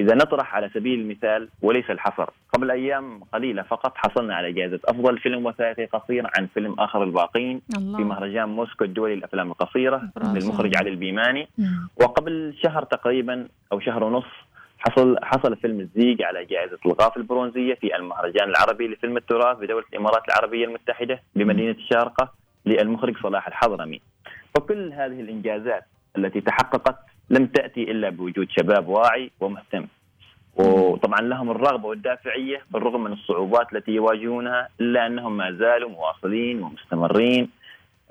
[0.00, 2.30] إذا نطرح على سبيل المثال وليس الحصر.
[2.52, 7.60] قبل أيام قليلة فقط حصلنا على جائزة أفضل فيلم وثائقي قصير عن فيلم آخر الباقين
[7.76, 7.98] الله.
[7.98, 10.02] في مهرجان موسكو الدولي للأفلام القصيرة.
[10.16, 11.48] للمخرج علي البيماني.
[11.96, 14.24] وقبل شهر تقريبا أو شهر ونص
[14.80, 20.22] حصل حصل فيلم الزيق على جائزة الغاف البرونزية في المهرجان العربي لفيلم التراث بدولة الإمارات
[20.28, 22.32] العربية المتحدة بمدينة الشارقه
[22.66, 24.00] للمخرج صلاح الحضرمي.
[24.54, 25.84] فكل هذه الإنجازات
[26.18, 26.96] التي تحققت
[27.30, 29.86] لم تأتي إلا بوجود شباب واعي ومهتم.
[30.54, 37.50] وطبعا لهم الرغبة والدافعية بالرغم من الصعوبات التي يواجهونها إلا أنهم ما زالوا مواصلين ومستمرين.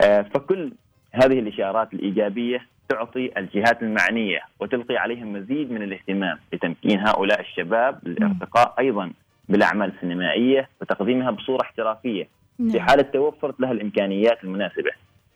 [0.02, 0.72] آه، فكل
[1.12, 8.74] هذه الإشارات الإيجابية تعطي الجهات المعنية وتلقي عليهم مزيد من الاهتمام لتمكين هؤلاء الشباب للارتقاء
[8.80, 9.12] أيضا
[9.50, 12.28] بالأعمال السينمائية وتقديمها بصورة احترافية
[12.72, 14.92] في حالة توفرت لها الإمكانيات المناسبة.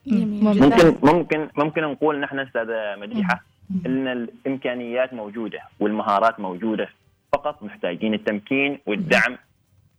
[0.08, 3.44] ممكن ممكن ممكن نقول نحن أستاذة مديحه
[3.86, 6.90] إن الإمكانيات موجودة والمهارات موجودة
[7.34, 9.38] فقط محتاجين التمكين والدعم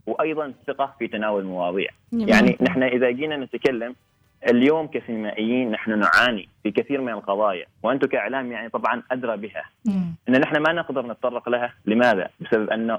[0.06, 1.88] وأيضا الثقة في تناول المواضيع.
[2.12, 3.94] يعني نحن إذا جينا نتكلم
[4.48, 9.64] اليوم كسينمائيين نحن نعاني في كثير من القضايا وأنتم كإعلام يعني طبعا أدرى بها
[10.28, 12.98] إن نحن ما نقدر نتطرق لها لماذا؟ بسبب أن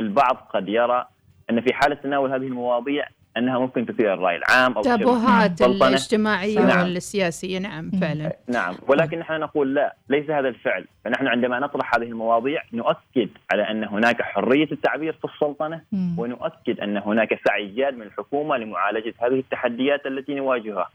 [0.00, 1.06] البعض قد يرى
[1.50, 3.06] أن في حالة تناول هذه المواضيع
[3.36, 5.88] أنها ممكن تثير الراي العام أو تشوه تابوهات السلطنة.
[5.88, 6.84] الاجتماعية نعم.
[6.84, 8.36] والسياسية نعم فعلا.
[8.48, 8.74] نعم.
[8.88, 10.84] ولكن نحن نقول لا ليس هذا الفعل.
[11.04, 15.80] فنحن عندما نطرح هذه المواضيع نؤكد على أن هناك حرية التعبير في السلطنة
[16.18, 20.90] ونؤكد أن هناك سعي جاد من الحكومة لمعالجة هذه التحديات التي نواجهها.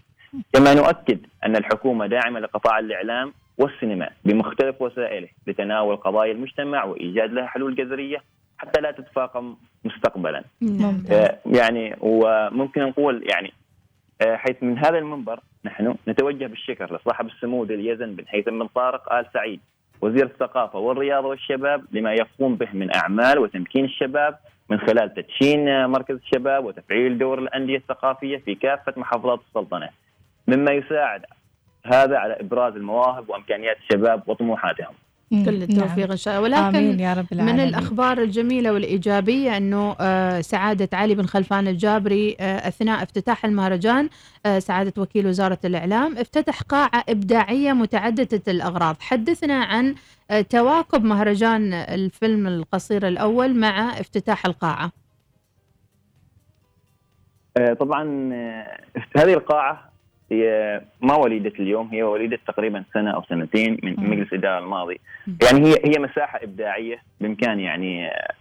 [0.54, 7.48] كما نؤكد أن الحكومة داعمة لقطاع الإعلام والسينما بمختلف وسائله لتناول قضايا المجتمع وإيجاد لها
[7.48, 8.18] حلول جذرية
[8.60, 9.56] حتى لا تتفاقم
[9.86, 10.44] مستقبلا.
[11.12, 13.54] آه، يعني وممكن نقول يعني
[14.22, 19.14] آه، حيث من هذا المنبر نحن نتوجه بالشكر لصاحب السمو اليزن بن هيثم بن طارق
[19.14, 19.60] آل سعيد
[20.02, 24.38] وزير الثقافة والرياضة والشباب لما يقوم به من أعمال وتمكين الشباب
[24.70, 29.90] من خلال تدشين مركز الشباب وتفعيل دور الأندية الثقافية في كافة محافظات السلطنة.
[30.48, 31.26] مما يساعد
[31.86, 34.94] هذا على إبراز المواهب وإمكانيات الشباب وطموحاتهم.
[35.30, 36.44] كل التوفيق إن شاء الله.
[36.44, 37.56] ولكن آمين يا رب العالمين.
[37.56, 44.10] من الأخبار الجميلة والإيجابية إنه آه، سعادة علي بن خلفان الجابري آه، أثناء افتتاح المهرجان
[44.46, 48.96] آه، سعادة وكيل وزارة الإعلام افتتح قاعة إبداعية متعددة الأغراض.
[49.00, 49.96] حدثنا عن
[50.50, 54.92] تواكب مهرجان الفيلم القصير الأول مع افتتاح القاعة.
[57.80, 58.04] طبعا
[59.18, 59.89] هذه القاعة
[60.32, 63.96] هي ما وليدة اليوم هي وليدة تقريبا سنة أو سنتين من.
[64.10, 65.00] مجلس الإدارة الماضي.
[65.44, 68.34] يعني هي هي مساحة إبداعية بإمكان يعني آه،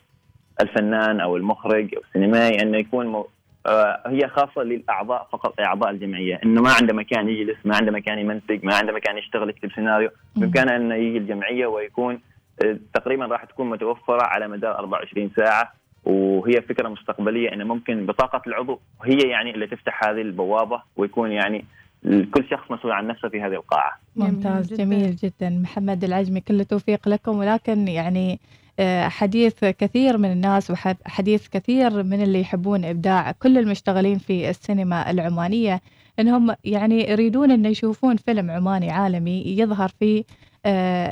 [0.61, 3.27] الفنان أو المخرج أو السينمائي أنه يكون مو
[3.67, 6.41] آه، هي خاصة للأعضاء فقط أعضاء الجمعية.
[6.45, 10.11] إنه ما عنده مكان يجلس ما عنده مكان يمنتج ما عنده مكان يشتغل يكتب سيناريو.
[10.37, 12.21] بإمكانه أنه يجي الجمعية ويكون
[12.65, 15.73] آه، تقريبا راح تكون متوفرة على مدار 24 ساعة.
[16.05, 21.65] وهي فكرة مستقبلية إنه ممكن بطاقة العضو هي يعني اللي تفتح هذه البوابة ويكون يعني
[22.05, 23.99] كل شخص مسؤول عن نفسه في هذه القاعة.
[24.17, 25.51] ممتاز جميل جدا.
[25.51, 27.39] محمد العجمي كل التوفيق لكم.
[27.39, 28.39] ولكن يعني
[28.81, 35.11] آه، حديث كثير من الناس وحديث كثير من اللي يحبون إبداع كل المشتغلين في السينما
[35.11, 35.81] العمانية
[36.21, 40.25] أنهم يعني يريدون أن يشوفون فيلم عماني عالمي يظهر في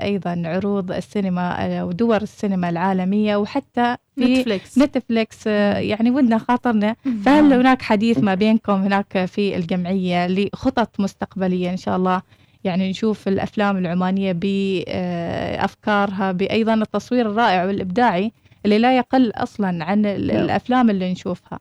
[0.03, 4.79] أيضا عروض السينما آه، ودور السينما العالمية وحتى في نتفليكس.
[4.79, 11.71] نتفليكس آه، يعني ودنا خاطرنا فهل هناك حديث ما بينكم هناك في الجمعية لخطط مستقبلية
[11.71, 12.23] إن شاء الله
[12.65, 18.33] يعني نشوف الأفلام العمانية بأفكارها بأيضا التصوير الرائع والإبداعي
[18.65, 20.17] اللي لا يقل أصلا عن نعم.
[20.17, 21.59] الأفلام اللي نشوفها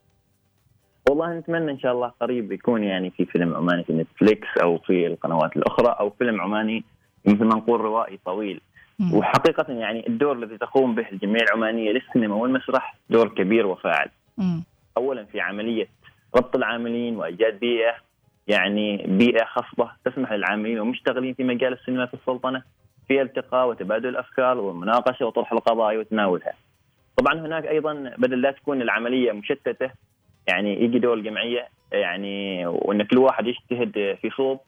[1.09, 5.07] والله نتمنى إن شاء الله قريب يكون يعني في فيلم عماني في نتفليكس أو في
[5.07, 6.83] القنوات الأخرى أو فيلم عماني
[7.27, 8.61] مثل ما نقول روائي طويل.
[9.13, 14.09] وحقيقة يعني الدور الذي تقوم به الجمعية العمانية للسينما والمسرح دور كبير وفاعل.
[14.97, 15.87] اولا في عملية
[16.35, 17.95] ربط العاملين وإيجاد بيئة
[18.47, 22.63] يعني بيئة خصبة تسمح للعاملين والمشتغلين في مجال السينما في السلطنة
[23.07, 26.53] في التقاء وتبادل الأفكار والمناقشة وطرح القضايا وتناولها.
[27.17, 29.89] طبعا هناك أيضا بدل لا تكون العملية مشتتة
[30.47, 34.59] يعني يجي دور الجمعية يعني وان كل واحد يجتهد في صوب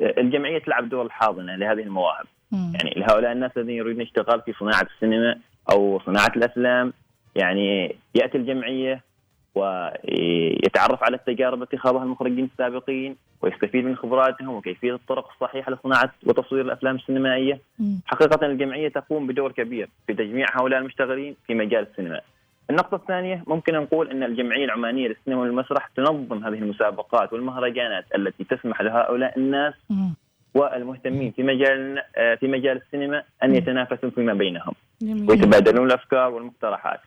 [0.00, 5.38] الجمعية تلعب دور الحاضنة لهذه المواهب يعني لهؤلاء الناس الذين يريدون الاشتغال في صناعة السينما
[5.72, 6.92] أو صناعة الأفلام
[7.36, 9.02] يعني يأتي الجمعية
[9.54, 16.64] ويتعرف على التجارب التي خاضها المخرجين السابقين ويستفيد من خبراتهم وكيفية الطرق الصحيحة لصناعة وتصوير
[16.64, 17.60] الأفلام السينمائية.
[18.06, 22.20] حقيقة الجمعية تقوم بدور كبير في تجميع هؤلاء المشتغلين في مجال السينما.
[22.70, 28.80] النقطة الثانية ممكن نقول أن الجمعية العمانية للسينما والمسرح تنظم هذه المسابقات والمهرجانات التي تسمح
[28.82, 29.74] لهؤلاء الناس
[30.54, 34.74] والمهتمين في مجال آه، في مجال السينما أن يتنافسوا فيما بينهم
[35.28, 37.00] ويتبادلون الأفكار والمقترحات.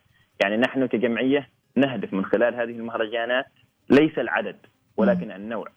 [0.44, 3.46] يعني نحن كجمعية نهدف من خلال هذه المهرجانات
[3.90, 4.56] ليس العدد
[4.98, 5.68] ولكن النوع.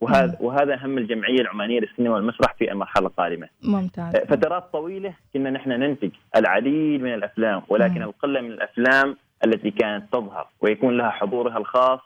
[0.00, 3.48] وهذا وهذا هم الجمعية العمانية للسينما والمسرح في المرحلة القادمة.
[3.62, 4.16] ممتاز.
[4.16, 10.48] فترات طويلة كنا نحن ننتج العديد من الأفلام ولكن القلة من الأفلام التي كانت تظهر
[10.60, 12.00] ويكون لها حضورها الخاص.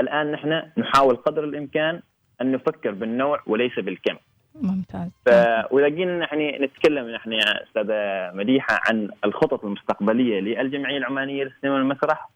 [0.00, 2.00] الآن نحن نحاول قدر الإمكان
[2.40, 4.16] أن نفكر بالنوع وليس بالكم.
[4.62, 5.10] ممتاز.
[5.26, 5.28] ف...
[5.70, 12.28] وإذا جينا نحن نتكلم نحن يا أستاذة مديحة عن الخطط المستقبلية للجمعية العمانية للسينما والمسرح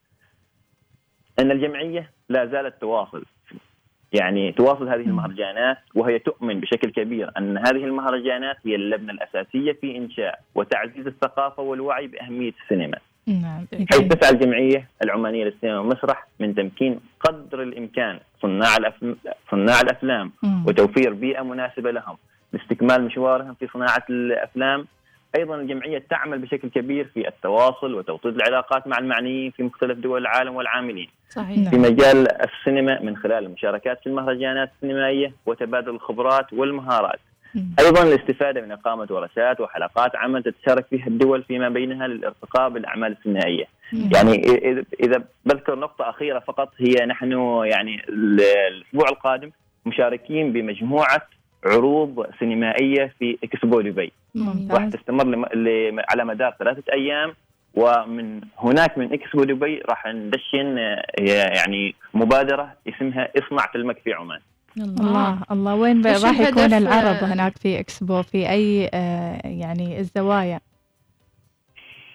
[1.38, 3.24] أن الجمعية لا زالت تواصل.
[4.12, 9.96] يعني تواصل هذه المهرجانات وهي تؤمن بشكل كبير أن هذه المهرجانات هي اللبنة الأساسية في
[9.96, 12.98] إنشاء وتعزيز الثقافة والوعي بأهمية السينما.
[13.26, 19.16] نعم حيث تسعى الجمعية العمانية للسينما والمسرح من تمكين قدر الإمكان صناع الأفلام
[19.50, 20.66] صناع الأفلام مم.
[20.66, 22.16] وتوفير بيئة مناسبة لهم
[22.52, 24.86] لاستكمال مشوارهم في صناعة الأفلام.
[25.36, 30.56] أيضا الجمعية تعمل بشكل كبير في التواصل وتوطيد العلاقات مع المعنيين في مختلف دول العالم
[30.56, 31.08] والعاملين.
[31.28, 37.20] صحيح في مجال السينما من خلال المشاركات في المهرجانات السينمائية وتبادل الخبرات والمهارات.
[37.80, 43.64] أيضا الاستفادة من إقامة ورشات وحلقات عمل تتشارك فيها الدول فيما بينها للارتقاء بالأعمال السينمائية.
[44.14, 47.32] يعني إذا- إذا بذكر نقطة أخيرة فقط هي نحن
[47.64, 49.50] يعني ال- الأسبوع القادم
[49.86, 51.22] مشاركين بمجموعة
[51.64, 54.12] عروض سينمائية في إكسبو دبي.
[54.70, 55.48] راح تستمر.
[56.10, 57.34] على مدار ثلاثة أيام
[57.74, 64.40] ومن هناك من اكسبو دبي راح ندشن آه، يعني مبادرة اسمها اصنع فيلمك في عمان.
[64.78, 65.38] الله.
[65.50, 65.74] الله.
[65.74, 70.60] وين راح يكون آه، هناك في اكسبو في أي آه، يعني الزوايا؟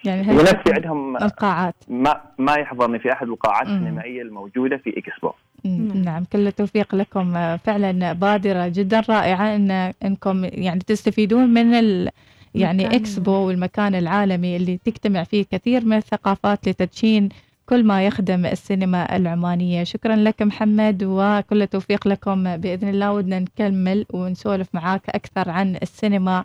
[0.04, 3.76] يعني هناك في عندهم القاعات؟ ما ما يحضرني في أحد القاعات مم.
[3.76, 5.32] السينمائية الموجودة في اكسبو
[5.64, 7.36] مم، نعم كل التوفيق لكم.
[7.36, 9.70] آه، فعلا بادرة جدا رائعة إن
[10.04, 12.08] إنكم يعني تستفيدون من ال
[12.54, 17.28] يعني مكان- إكسبو والمكان العالمي اللي تجتمع فيه كثير من الثقافات لتدشين
[17.66, 19.84] كل ما يخدم السينما العمانية.
[19.84, 22.56] شكرا لك محمد وكل التوفيق لكم.
[22.56, 26.44] بإذن الله ودنا نكمل ونسولف معاك أكثر عن السينما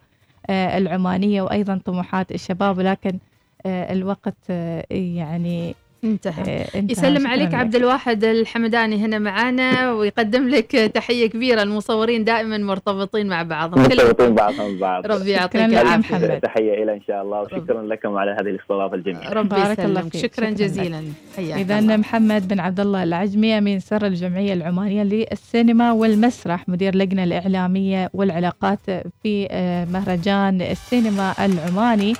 [0.49, 3.17] آه، العمانية وأيضا طموحات الشباب ولكن
[3.65, 4.49] آه، الوقت
[4.91, 6.91] يعني انتهى آه، انتهى.
[6.91, 7.53] يسلم عليك لك.
[7.53, 14.35] عبد الواحد الحمداني هنا معانا ويقدم لك تحية كبيرة المصورين دائما مرتبطين مع بعضهم مرتبطين
[14.35, 16.39] بعضهم بعض ربي يعطيك محمد.
[16.43, 20.11] تحية إلى إن شاء الله وشكرا لكم على هذه الاستضافة الجميلة ربي بارك الله يسلمك
[20.11, 20.21] فيك.
[20.21, 20.49] شكرا شكراً.
[20.49, 21.03] جزيلا
[21.37, 21.97] حياك إذا الله.
[21.97, 28.79] محمد بن عبد الله العجمي أمين سر الجمعية العمانية للسينما والمسرح مدير لجنة الإعلامية والعلاقات
[29.23, 32.13] في آه، مهرجان السينما العماني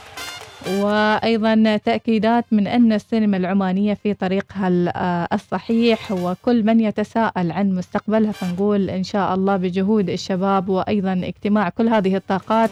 [0.68, 8.32] وأيضا تأكيدات من أن السينما العمانية في طريقها آه، الصحيح وكل من يتساءل عن مستقبلها
[8.32, 12.70] فنقول إن شاء الله بجهود الشباب وأيضا اجتماع كل هذه الطاقات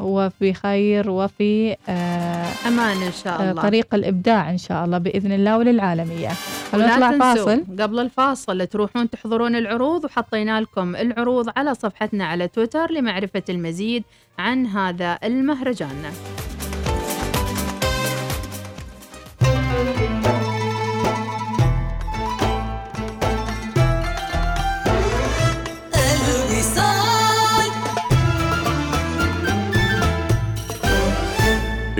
[0.00, 3.62] وفي خير وفي آه، أمان إن شاء آه، الله.
[3.62, 6.28] طريق الإبداع إن شاء الله بإذن الله وللعالمية.
[6.72, 7.82] خلونا ولا نطلع تنسوا فاصل.
[7.82, 14.04] قبل الفاصل تروحون تحضرون العروض وحطينا لكم العروض على صفحتنا على تويتر لمعرفة المزيد
[14.38, 16.02] عن هذا المهرجان.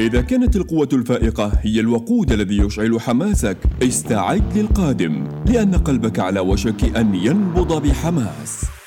[0.02, 6.96] إذا كانت القوة الفائقة هي الوقود الذي يشعل حماسك استعد للقادم لأن قلبك على وشك
[6.96, 8.81] أن ينبض بحماس.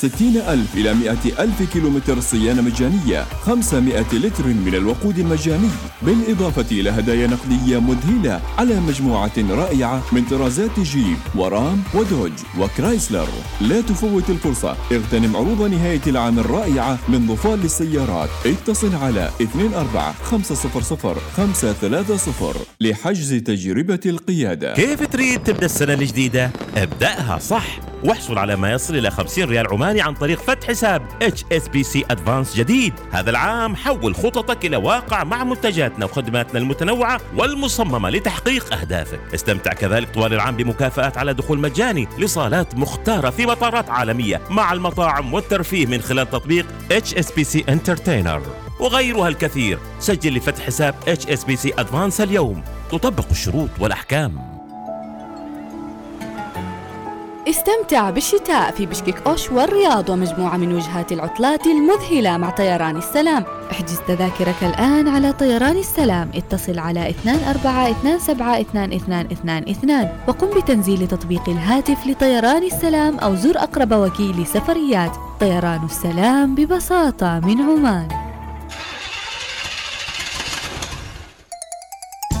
[0.00, 5.68] ستين ألف إلى مئة ألف كيلومتر صيانة مجانية خمسمائة لتر من الوقود المجاني.
[6.02, 13.28] بالإضافة إلى هدايا نقدية مذهلة على مجموعة رائعة من طرازات جيب ورام ودوج وكرايسلر.
[13.60, 14.76] لا تفوت الفرصة.
[14.92, 18.28] اغتنم عروض نهاية العام الرائعة من ظفار للسيارات.
[18.46, 24.74] اتصل على 24 500 530 لحجز تجربة القيادة.
[24.74, 27.87] كيف تريد تبدأ السنة الجديدة؟ ابدأها صح.
[28.04, 32.92] واحصل على ما يصل إلى 50 ريال عماني عن طريق فتح حساب HSBC Advance جديد،
[33.10, 40.14] هذا العام حول خططك إلى واقع مع منتجاتنا وخدماتنا المتنوعة والمصممة لتحقيق أهدافك، استمتع كذلك
[40.14, 46.00] طوال العام بمكافآت على دخول مجاني لصالات مختارة في مطارات عالمية مع المطاعم والترفيه من
[46.00, 48.40] خلال تطبيق HSBC Entertainer.
[48.80, 54.57] وغيرها الكثير، سجل لفتح حساب HSBC Advance اليوم، تطبق الشروط والأحكام.
[57.48, 63.44] استمتع بالشتاء في بشكك أوش والرياض ومجموعة من وجهات العطلات المذهلة مع طيران السلام.
[63.70, 66.30] احجز تذاكرك الآن على طيران السلام.
[66.34, 67.14] اتصل على 24272222
[70.28, 75.16] وقم بتنزيل تطبيق الهاتف لطيران السلام أو زر أقرب وكيل سفريات.
[75.40, 78.27] طيران السلام ببساطة من عمان.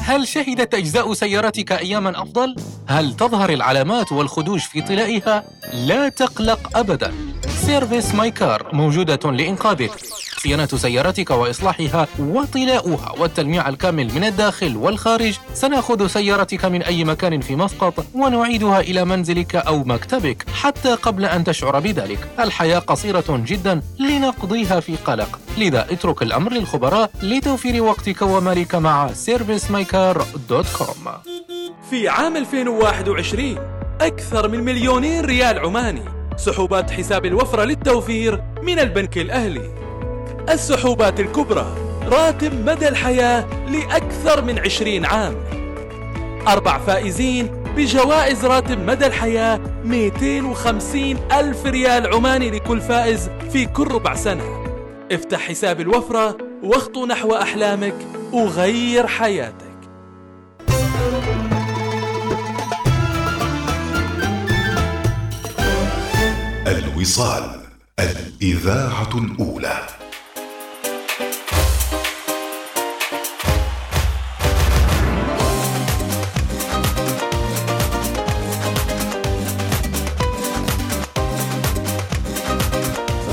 [0.08, 2.56] هل شهدت أجزاء سيارتك أياما أفضل؟
[2.88, 7.12] هل تظهر العلامات والخدوش في طلائها؟ لا تقلق أبداً
[7.66, 9.90] Service My Car موجودة لإنقاذك
[10.38, 15.38] صيانة سيارتك وإصلاحها وطلاؤها والتلميع الكامل من الداخل والخارج.
[15.54, 21.44] سنأخذ سيارتك من أي مكان في مسقط ونعيدها إلى منزلك أو مكتبك حتى قبل أن
[21.44, 22.28] تشعر بذلك.
[22.40, 25.40] الحياة قصيرة جدا لنقضيها في قلق.
[25.58, 31.08] لذا اترك الأمر للخبراء لتوفير وقتك ومالك مع servicemycar.com
[31.90, 33.58] في عام 2021
[34.00, 36.02] أكثر من مليونين ريال عماني.
[36.36, 39.77] سحوبات حساب الوفرة للتوفير من البنك الأهلي.
[40.52, 45.34] السحوبات الكبرى راتب مدى الحياة لأكثر من 20 عام.
[46.48, 47.46] أربع فائزين
[47.76, 54.64] بجوائز راتب مدى الحياة 250 ألف ريال عماني لكل فائز في كل ربع سنة.
[55.12, 57.94] افتح حساب الوفرة واخطو نحو أحلامك
[58.32, 59.68] وغير حياتك.
[66.66, 67.60] الوصال
[68.00, 69.97] الإذاعة الأولى.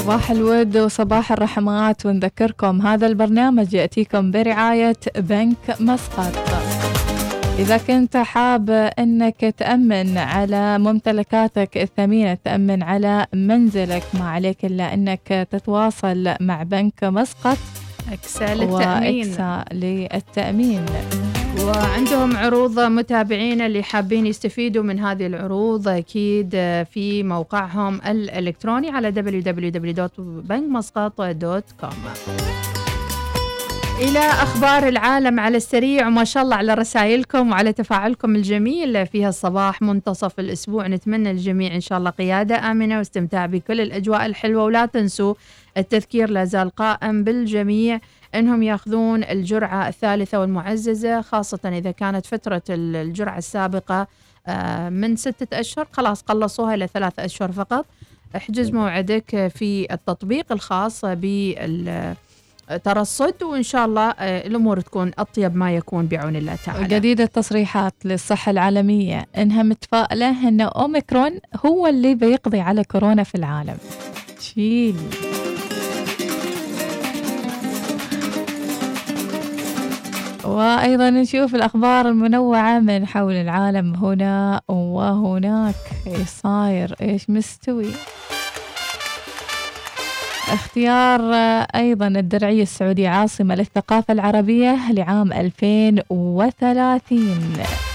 [0.05, 2.05] صباح الود وصباح الرحمات.
[2.05, 6.33] ونذكركم هذا البرنامج يأتيكم برعاية بنك مسقط.
[7.59, 14.03] إذا كنت حاب أنك تأمن على ممتلكاتك الثمينة تأمن على منزلك.
[14.13, 17.57] ما عليك إلا أنك تتواصل مع بنك مسقط.
[18.11, 20.85] أكسا للتأمين وإكسا للتأمين.
[21.65, 26.49] وعندهم عروض متابعين اللي حابين يستفيدوا من هذه العروض أكيد
[26.93, 31.95] في موقعهم الإلكتروني على www.bankmasqat.com
[34.01, 39.81] إلى أخبار العالم على السريع وما شاء الله على رسائلكم وعلى تفاعلكم الجميل في هالصباح.
[39.81, 44.63] منتصف الأسبوع نتمنى الجميع إن شاء الله قيادة آمنة واستمتاع بكل الأجواء الحلوة.
[44.63, 45.33] ولا تنسوا
[45.77, 47.99] التذكير لا زال قائم بالجميع.
[48.39, 54.07] أنهم ياخذون الجرعة الثالثة والمعززة خاصة إذا كانت فترة الجرعة السابقة
[54.47, 55.87] آه، من ستة أشهر.
[55.91, 57.85] خلاص قلصوها إلى ثلاثة أشهر فقط.
[58.35, 62.15] احجز موعدك في التطبيق الخاص بال
[62.83, 66.87] ترصد وإن شاء الله آه، الأمور تكون أطيب ما يكون بعون الله تعالى.
[66.87, 69.25] جديدة تصريحات للصحة العالمية.
[69.37, 71.31] إنها متفائلة إن أوميكرون
[71.65, 73.77] هو اللي بيقضي على كورونا في العالم.
[74.39, 74.95] شيل.
[80.55, 85.75] وأيضا نشوف الأخبار المنوعة من حول العالم هنا وهناك.
[86.07, 87.89] إيش صاير؟ إيش مستوي؟
[90.53, 91.33] اختيار
[91.75, 97.94] أيضا الدرعية السعودية عاصمة للثقافة العربية لعام 2030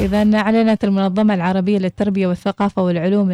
[0.00, 3.30] إذا أعلنت المنظمة العربية للتربية والثقافة والعلوم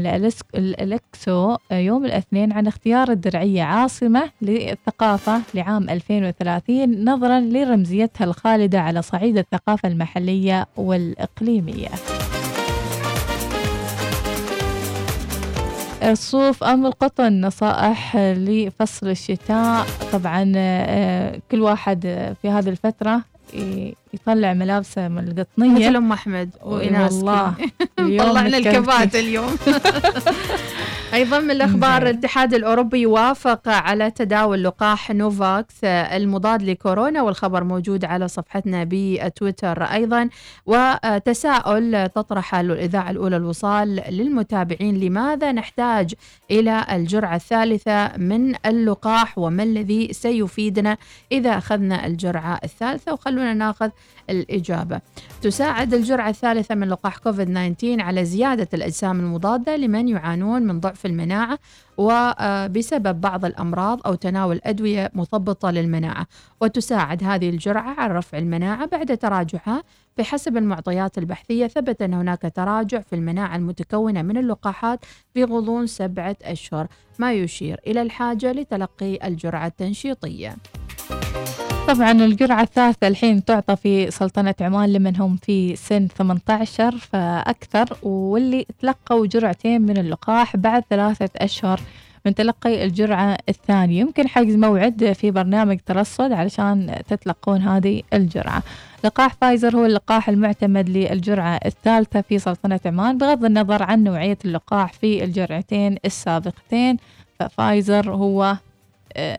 [0.54, 9.38] الألكسو يوم الاثنين عن اختيار الدرعية عاصمة للثقافة لعام 2030 نظرا لرمزيتها الخالدة على صعيد
[9.38, 11.88] الثقافة المحلية والإقليمية.
[16.02, 22.00] الصوف أم القطن نصائح لفصل الشتاء طبعا آه، كل واحد
[22.42, 23.22] في هذه الفترة
[24.14, 27.54] يطلع ملابسه من القطنية مثل أم أحمد وايناس والله
[28.18, 28.56] طلعنا.
[28.58, 29.56] الكبات اليوم.
[31.14, 38.28] أيضا من الأخبار الاتحاد الأوروبي وافق على تداول لقاح نوفاكس المضاد لكورونا والخبر موجود على
[38.28, 40.28] صفحتنا بتويتر أيضا.
[40.66, 46.14] وتساؤل تطرح الإذاعة الأولى الوصال للمتابعين لماذا نحتاج
[46.50, 50.96] إلى الجرعة الثالثة من اللقاح وما الذي سيفيدنا
[51.32, 53.90] إذا أخذنا الجرعة الثالثة؟ وخلونا ناخذ
[54.30, 55.00] الإجابة.
[55.42, 61.06] تساعد الجرعة الثالثة من لقاح كوفيد 19 على زيادة الأجسام المضادة لمن يعانون من ضعف
[61.06, 61.58] المناعة
[61.96, 66.26] وبسبب بعض الأمراض أو تناول أدوية مثبطة للمناعة.
[66.60, 69.82] وتساعد هذه الجرعة على رفع المناعة بعد تراجعها.
[70.18, 76.36] بحسب المعطيات البحثية ثبت أن هناك تراجع في المناعة المتكونة من اللقاحات في غضون سبعة
[76.42, 76.86] أشهر.
[77.18, 80.56] ما يشير إلى الحاجة لتلقي الجرعة التنشيطية.
[81.88, 88.66] طبعا الجرعة الثالثة الحين تعطى في سلطنة عمان لمن هم في سن 18 فأكثر واللي
[88.80, 91.80] تلقوا جرعتين من اللقاح بعد ثلاثة أشهر
[92.26, 94.00] من تلقي الجرعة الثانية.
[94.00, 98.62] يمكن حجز موعد في برنامج ترصد علشان تتلقون هذه الجرعة.
[99.04, 104.92] لقاح فايزر هو اللقاح المعتمد للجرعة الثالثة في سلطنة عمان بغض النظر عن نوعية اللقاح
[104.92, 106.96] في الجرعتين السابقتين
[107.38, 108.56] ففايزر هو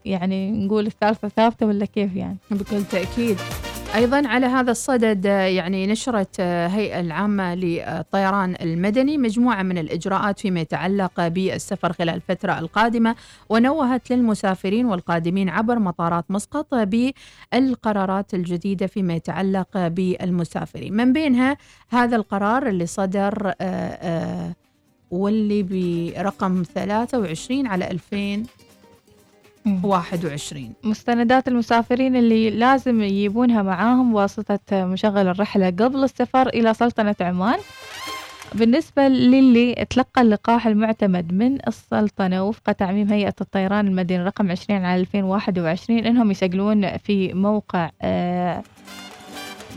[0.06, 3.38] يعني نقول الثالثة ثابتة ولا كيف يعني؟ بكل تأكيد
[3.96, 10.40] أيضا على هذا الصدد آه، يعني نشرت آه، هيئة العامة للطيران المدني مجموعة من الإجراءات
[10.40, 13.16] فيما يتعلق بالسفر خلال الفترة القادمة
[13.50, 21.58] ونوهت للمسافرين والقادمين عبر مطارات مسقط بالقرارات الجديدة فيما يتعلق بالمسافرين من بينها
[21.90, 24.56] هذا القرار اللي صدر آه، آه،
[25.12, 27.92] واللي برقم 23 على
[29.76, 37.60] 2021 مستندات المسافرين اللي لازم يجيبونها معاهم واسطة مشغل الرحلة قبل السفر إلى سلطنة عمان.
[38.54, 45.02] بالنسبة للي تلقى اللقاح المعتمد من السلطنة وفق تعميم هيئة الطيران المدني رقم 20 على
[45.02, 48.64] 2021 إنهم يسجلون في موقع آه،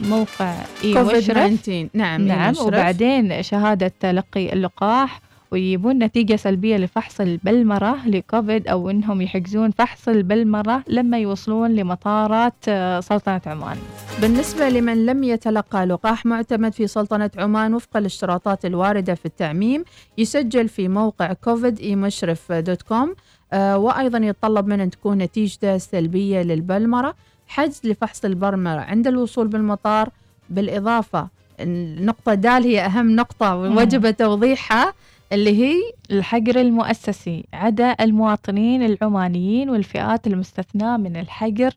[0.02, 2.66] موقع كوفيد مشرف 19 نعم نعم مشرف.
[2.66, 5.20] وبعدين شهادة تلقي اللقاح.
[5.52, 13.00] ويجيبون نتيجة سلبية لفحص البلمرة لكوفيد أو إنهم يحجزون فحص البلمرة لما يوصلون لمطارات آه،
[13.00, 13.76] سلطنة عمان.
[14.20, 19.84] بالنسبة لمن لم يتلقى لقاح معتمد في سلطنة عمان وفق الاشتراطات الواردة في التعميم
[20.18, 23.14] يسجل في موقع كوفيد إي مشرف dot com
[23.52, 27.14] آه وأيضا يتطلب منه أن تكون نتيجته سلبية للبلمرة.
[27.46, 30.08] حجز لفحص البلمرة عند الوصول بالمطار
[30.50, 31.28] بالإضافة
[31.60, 34.92] النقطة دال هي أهم نقطة ووجب توضيحها.
[35.32, 35.74] اللي هي
[36.10, 41.72] الحجر المؤسسي عدا المواطنين العمانيين والفئات المستثناة من الحجر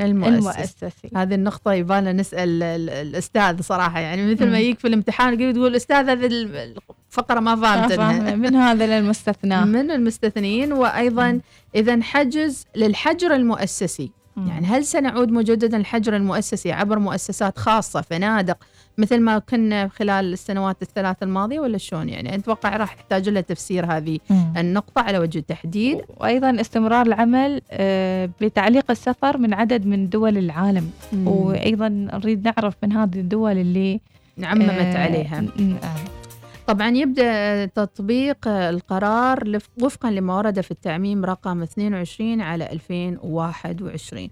[0.00, 0.32] المؤسس.
[0.38, 4.58] المؤسسي هذه النقطة يبانا نسأل ال- الأستاذ صراحة يعني مثل ما.
[4.58, 6.76] يجيك في الامتحان تقول أستاذ هذه ال-
[7.10, 7.56] الفقرة ما
[7.96, 8.32] فهمت.
[8.32, 11.40] من هذا للمستثنى من المستثنين وأيضا
[11.74, 18.56] إذا حجز للحجر المؤسسي يعني هل سنعود مجددا الحجر المؤسسي عبر مؤسسات خاصة فنادق
[18.98, 23.86] مثل ما كنا خلال السنوات الثلاث الماضية ولا شلون يعني أتوقع راح يحتاج لها تفسير
[23.86, 24.52] هذه مم.
[24.56, 30.90] النقطة على وجه التحديد وأيضا استمرار العمل آه، بتعليق السفر من عدد من دول العالم
[31.12, 31.28] مم.
[31.28, 34.00] وأيضا نريد نعرف من هذه الدول اللي
[34.42, 36.18] عممت آه، عليها آه.
[36.66, 44.30] طبعا يبدأ تطبيق القرار وفقا لما ورد في التعميم رقم 22 على 2021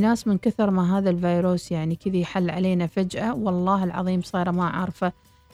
[0.00, 4.64] ناس من كثر ما هذا الفيروس يعني كذي حل علينا فجأة والله العظيم صايرة ما
[4.68, 5.12] عارفة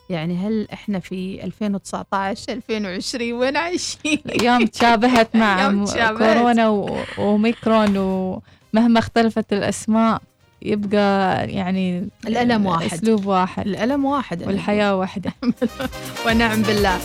[0.09, 6.33] يعني هل إحنا في 2019 2020 وين عايشين؟ أيام تشابهت مع أيام م- تشابهت.
[6.37, 6.69] كورونا
[7.17, 10.21] وميكرون ومهما اختلفت الأسماء
[10.61, 12.93] يبقى يعني الألم واحد.
[12.93, 15.33] أسلوب واحد الألم واحد والحياة واحدة
[16.25, 16.99] ونعم بالله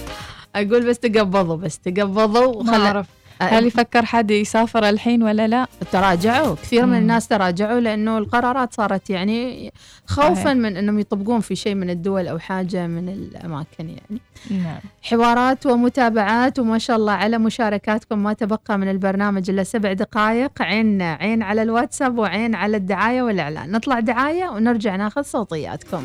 [0.55, 3.07] أقول بس تقبضوا بس تقبضوا ما وخل- أعرف
[3.43, 6.99] هل يفكر حد يسافر الحين ولا لا؟ تراجعوا كثير من.
[6.99, 9.73] الناس تراجعوا لأنه القرارات صارت يعني
[10.07, 10.47] خوفا صحيح.
[10.47, 14.21] من أنهم يطبقون في شيء من الدول أو حاجة من الأماكن يعني
[14.51, 20.63] نعم حوارات ومتابعات وما شاء الله على مشاركاتكم ما تبقى من البرنامج إلا سبع دقائق
[20.63, 26.03] عين عين على الواتساب وعين على الدعاية والإعلان نطلع دعاية ونرجع ناخذ صوتياتكم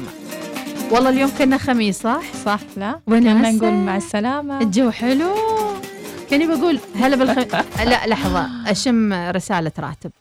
[0.92, 3.00] والله اليوم كنا خميس صح؟ صح لا.
[3.06, 5.59] كنا نقول مع السلامة الجو حلو
[6.30, 7.56] كاني بقول هلا بالخ...
[7.92, 10.12] لا لحظة أشم رسالة راتب.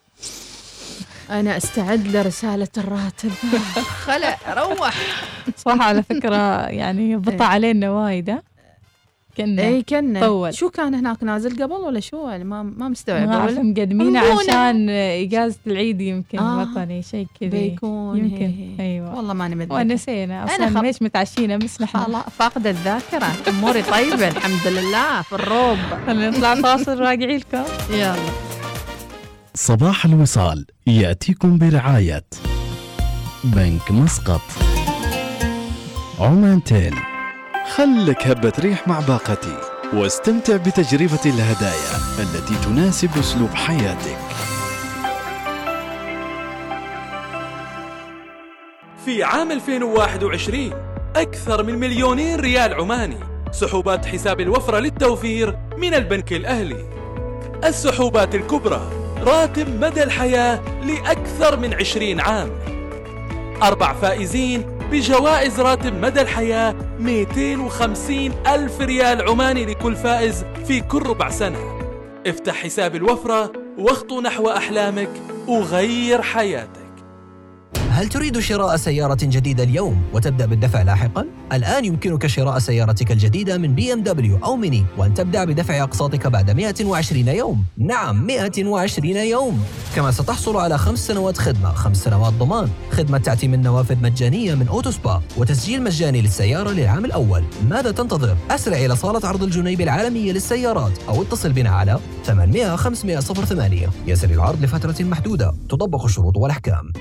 [1.29, 3.31] أنا أستعد لرسالة الراتب.
[4.05, 4.95] خلا روح.
[5.57, 8.37] صح على فكرة يعني بطع علينا وايد؟
[9.37, 9.61] كنا.
[9.63, 10.27] إي كنا.
[10.27, 10.53] طول.
[10.53, 14.19] شو كان هناك؟ نازل قبل ولا شو؟ أنا ما ما اعرف ولا؟ مقدمينه.
[14.19, 16.59] عشان إجازة العيد يمكن آه.
[16.61, 18.17] وطني شيء كذا بيكون.
[18.17, 18.35] يمكن.
[18.45, 18.93] هي هي.
[18.95, 19.15] أيوه.
[19.17, 23.27] والله ماني متذكرة ونسينا أنا أصلا خل- ليش متعشينا بس نحن خلاص فاقدة الذاكرة.
[23.47, 25.77] أموري طيبة الحمد لله في الروب.
[26.07, 28.15] خلينا نطلع فاصل راجعين لكم يلا.
[29.55, 30.65] صباح الوصال.
[30.87, 32.25] يأتيكم برعاية
[33.43, 34.41] بنك مسقط.
[36.19, 36.95] عمان تيل.
[37.75, 39.57] خلك هبة ريح مع باقتي
[39.93, 44.17] واستمتع بتجربة الهدايا التي تناسب أسلوب حياتك.
[49.05, 50.73] في عام 2021
[51.15, 53.17] أكثر من مليونين ريال عماني
[53.51, 56.85] سحوبات حساب الوفرة للتوفير من البنك الأهلي.
[57.63, 58.91] السحوبات الكبرى
[59.21, 62.49] راتب مدى الحياة لأكثر من 20 عام.
[63.63, 71.29] أربع فائزين بجوائز راتب مدى الحياة 250 ألف ريال عماني لكل فائز في كل ربع
[71.29, 71.79] سنة.
[72.27, 75.09] افتح حساب الوفرة واخطو نحو أحلامك
[75.47, 76.88] وغير حياتك.
[77.99, 83.75] هل تريد شراء سيارة جديدة اليوم وتبدأ بالدفع لاحقا؟ الآن يمكنك شراء سيارتك الجديدة من
[83.75, 87.63] BMW أو ميني وأن تبدأ بدفع أقساطك بعد 120 يوم.
[87.77, 89.63] نعم 120 يوم.
[89.95, 94.91] كما ستحصل على خمس سنوات خدمة، خمس سنوات ضمان، خدمة تعتيم نوافذ مجانية من Auto
[94.91, 97.43] Spa، وتسجيل مجاني للسيارة للعام الأول.
[97.69, 103.19] ماذا تنتظر؟ أسرع إلى صالة عرض الجنيب العالمية للسيارات أو اتصل بنا على 800 500
[103.19, 105.55] 08 يسري العرض لفترة محدودة.
[105.69, 106.91] تطبق الشروط والأحكام.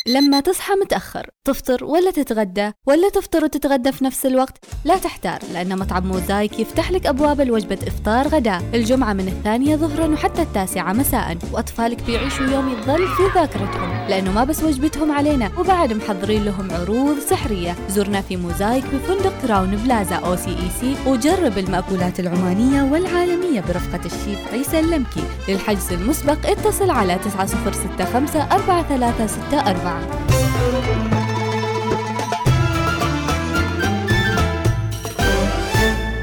[0.06, 5.78] لما تصحى متأخر تفطر ولا تتغدى ولا تفطر وتتغدى في نفس الوقت لا تحتار لأن
[5.78, 8.62] مطعم موزايك يفتح لك أبواب الوجبة إفطار غداء.
[8.74, 11.38] الجمعة من الثانية ظهرا وحتى التاسعة مساء.
[11.52, 17.18] وأطفالك بيعيشوا يوم يظل في ذاكرتهم لأنه ما بس وجبتهم علينا وبعد محضرين لهم عروض
[17.18, 17.76] سحرية.
[17.88, 25.24] زرنا في موزايك بفندق Crowne Plaza OCEC وجرب المأكولات العمانية والعالمية برفقة الشيف عيسى اللمكي
[25.48, 29.91] للحجز المسبق اتصل على 9065 4364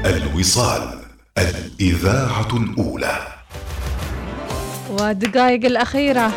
[0.04, 0.98] الوصال
[1.38, 3.18] الإذاعة الأولى.
[4.90, 6.32] والدقائق الأخيرة.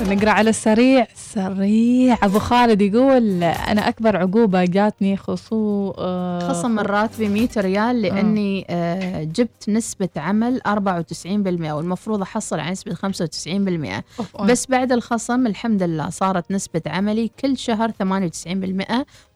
[0.00, 1.06] نقرأ على السريع.
[1.14, 2.18] سريع.
[2.22, 8.66] أبو خالد يقول أنا أكبر عقوبة جاتني خصو آه، خصم من راتبي 100 ريال لأني
[8.70, 16.10] آه جبت نسبة عمل 94% والمفروض أحصل على نسبة 95% بس بعد الخصم الحمد لله
[16.10, 17.94] صارت نسبة عملي كل شهر 98%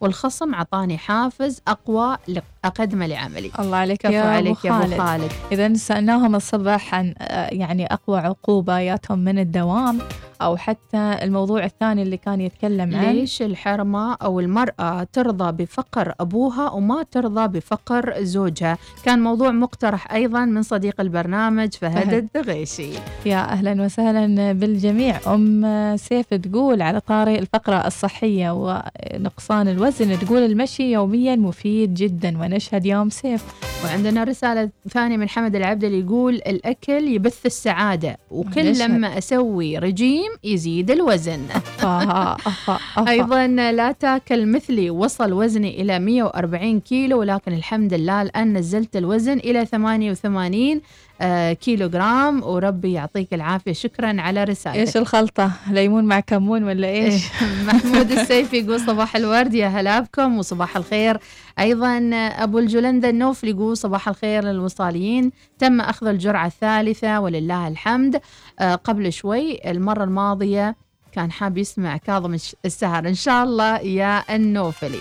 [0.05, 2.17] والخصم عطاني حافز أقوى
[2.65, 3.51] اقدمه لعملي.
[3.59, 8.19] الله عليك يا أبو عليك يا أبو خالد, إذا سألناهم الصبح عن آه، يعني أقوى
[8.19, 9.99] عقوبة جاتهم من الدوام
[10.43, 16.71] أو حتى الموضوع الثاني اللي كان يتكلم عن ليش الحرمة أو المرأة ترضى بفقر أبوها
[16.71, 22.15] وما ترضى بفقر زوجها؟ كان موضوع مقترح أيضا من صديق البرنامج فهد فهد.
[22.15, 22.91] الدغيشي.
[23.27, 25.21] يا أهلا وسهلا بالجميع.
[25.27, 29.94] أم سيف تقول على طاري الفقرة الصحية ونقصان الوزن.
[29.99, 33.45] تقول المشي يوميا مفيد جدا ونشهد يوم سيف
[33.85, 38.91] وعندنا رسالة ثانية من حمد العبد اللي يقول الأكل يبث السعادة وكل نشهد.
[38.91, 41.41] لما أسوي رجيم يزيد الوزن
[41.83, 42.37] آه، آه،
[42.69, 43.09] آه.
[43.09, 49.39] أيضا لا تاكل مثلي وصل وزني إلى 140 كيلو ولكن الحمد لله الآن نزلت الوزن
[49.39, 50.81] إلى 88
[51.14, 51.14] آه،
[51.61, 53.73] كيلو جرام وربي يعطيك العافية.
[53.73, 54.79] شكرا على رسالتك.
[54.79, 57.25] إيش الخلطة؟ ليمون مع كمون ولا إيش؟
[57.67, 61.19] محمود السيفي يقول صباح الورد يا هلا بكم وصباح الخير.
[61.59, 65.31] أيضا أبو الجلندى النوفلي يقول صباح الخير للوصاليين.
[65.59, 68.21] تم أخذ الجرعة الثالثة ولله الحمد.
[68.59, 70.77] آه، قبل شوي المرة الماضية
[71.13, 73.09] كان حاب يسمع كاظم السهر.
[73.09, 75.01] إن شاء الله يا النوفلي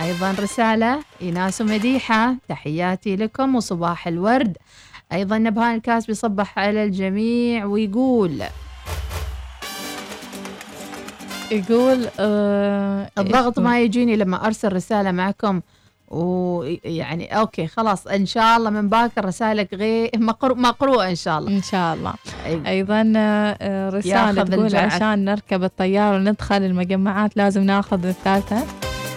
[0.00, 4.56] أيضا رسالة إيناس ومديحة تحياتي لكم وصباح الورد.
[5.12, 8.42] أيضا نبهان الكاس بيصبح على الجميع ويقول
[11.52, 15.60] يقول آه الضغط؟ ما يجيني لما أرسل رسالة معكم
[16.08, 21.50] ويعني okay خلاص إن شاء الله من باكر رسالك غير مقرو مقروءة إن شاء الله
[21.56, 22.14] إن شاء الله
[22.66, 24.76] أيضا آه، رسالة تقول.
[24.76, 28.62] عشان نركب الطيارة وندخل المجمعات لازم ناخذ الثالثة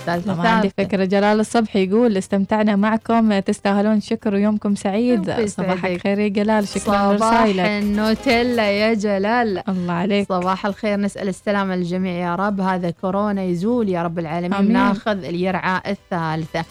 [0.06, 0.72] ثالثة ما عندي.
[0.78, 1.06] فكرة.
[1.06, 3.40] جلال الصبح يقول استمتعنا معكم.
[3.40, 5.46] تستاهلون شكر ويومكم سعيد.
[5.46, 6.02] صباحك.
[6.04, 6.68] خير يا جلال.
[6.68, 7.60] شكرا صباح لرسائلك.
[7.60, 9.70] النوتيلا يا جلال.
[9.70, 10.30] الله عليك.
[10.30, 11.00] صباح الخير.
[11.00, 12.62] نسأل السلامة للجميع يا رب.
[12.62, 14.72] هذا كورونا يزول يا رب العالمين.
[14.72, 16.66] ناخذ اليرعة الثالثة.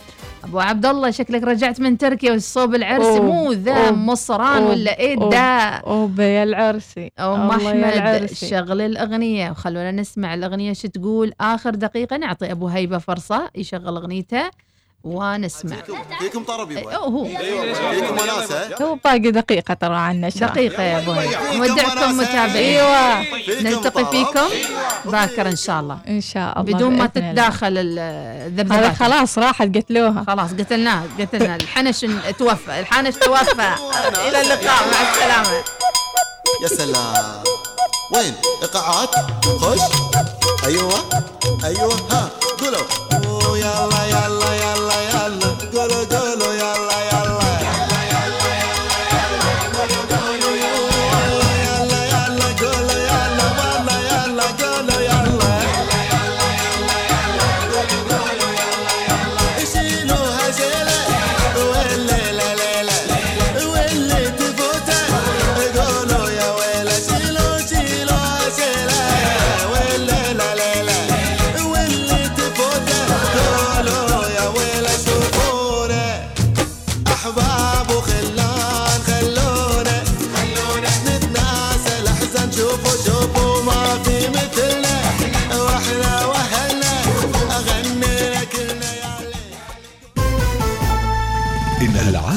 [0.45, 5.17] أبو عبد الله شكلك رجعت من تركيا وصوب العرس أوه، مو ذا مصران ولا إيه؟
[5.17, 7.11] ده يا العرسي.
[7.19, 8.49] أحمد العرسي.
[8.49, 9.51] شغل الأغنية.
[9.51, 14.51] وخلونا نسمع الأغنية شو تقول؟ آخر دقيقة نعطي أبو هيبة فرصة يشغل أغنيته.
[15.05, 15.77] ونسمع.
[16.19, 17.25] فيكم طرب يبا هو.
[17.25, 18.77] فيكم وناسة.
[18.83, 22.17] هو باقي دقيقة ترى عن النشرة دقيقة يا فيكم نودعكم.
[22.19, 22.57] متابعين.
[22.81, 23.23] أيوة.
[23.23, 24.49] فيكم نلتقي طرب.
[24.49, 25.11] فيكم.
[25.11, 25.99] باكر إن شاء الله.
[26.09, 27.07] إن شاء الله بدون ما.
[27.07, 32.01] تتداخل ال- هذا الذبذبات خلاص راحت قتلوها خلاص قتلناه قتلنا الحنش
[32.39, 32.81] توفى.
[32.81, 33.75] الحنش توفى.
[34.29, 34.83] إلى اللقاء.
[34.93, 35.63] مع السلامة.
[36.63, 37.43] يا سلام.
[38.15, 39.15] وين؟ إيقاعات؟
[39.61, 39.81] خش
[40.65, 40.95] أيوه.
[41.65, 41.95] أيوه.
[42.11, 42.31] ها.
[42.61, 43.12] قولوا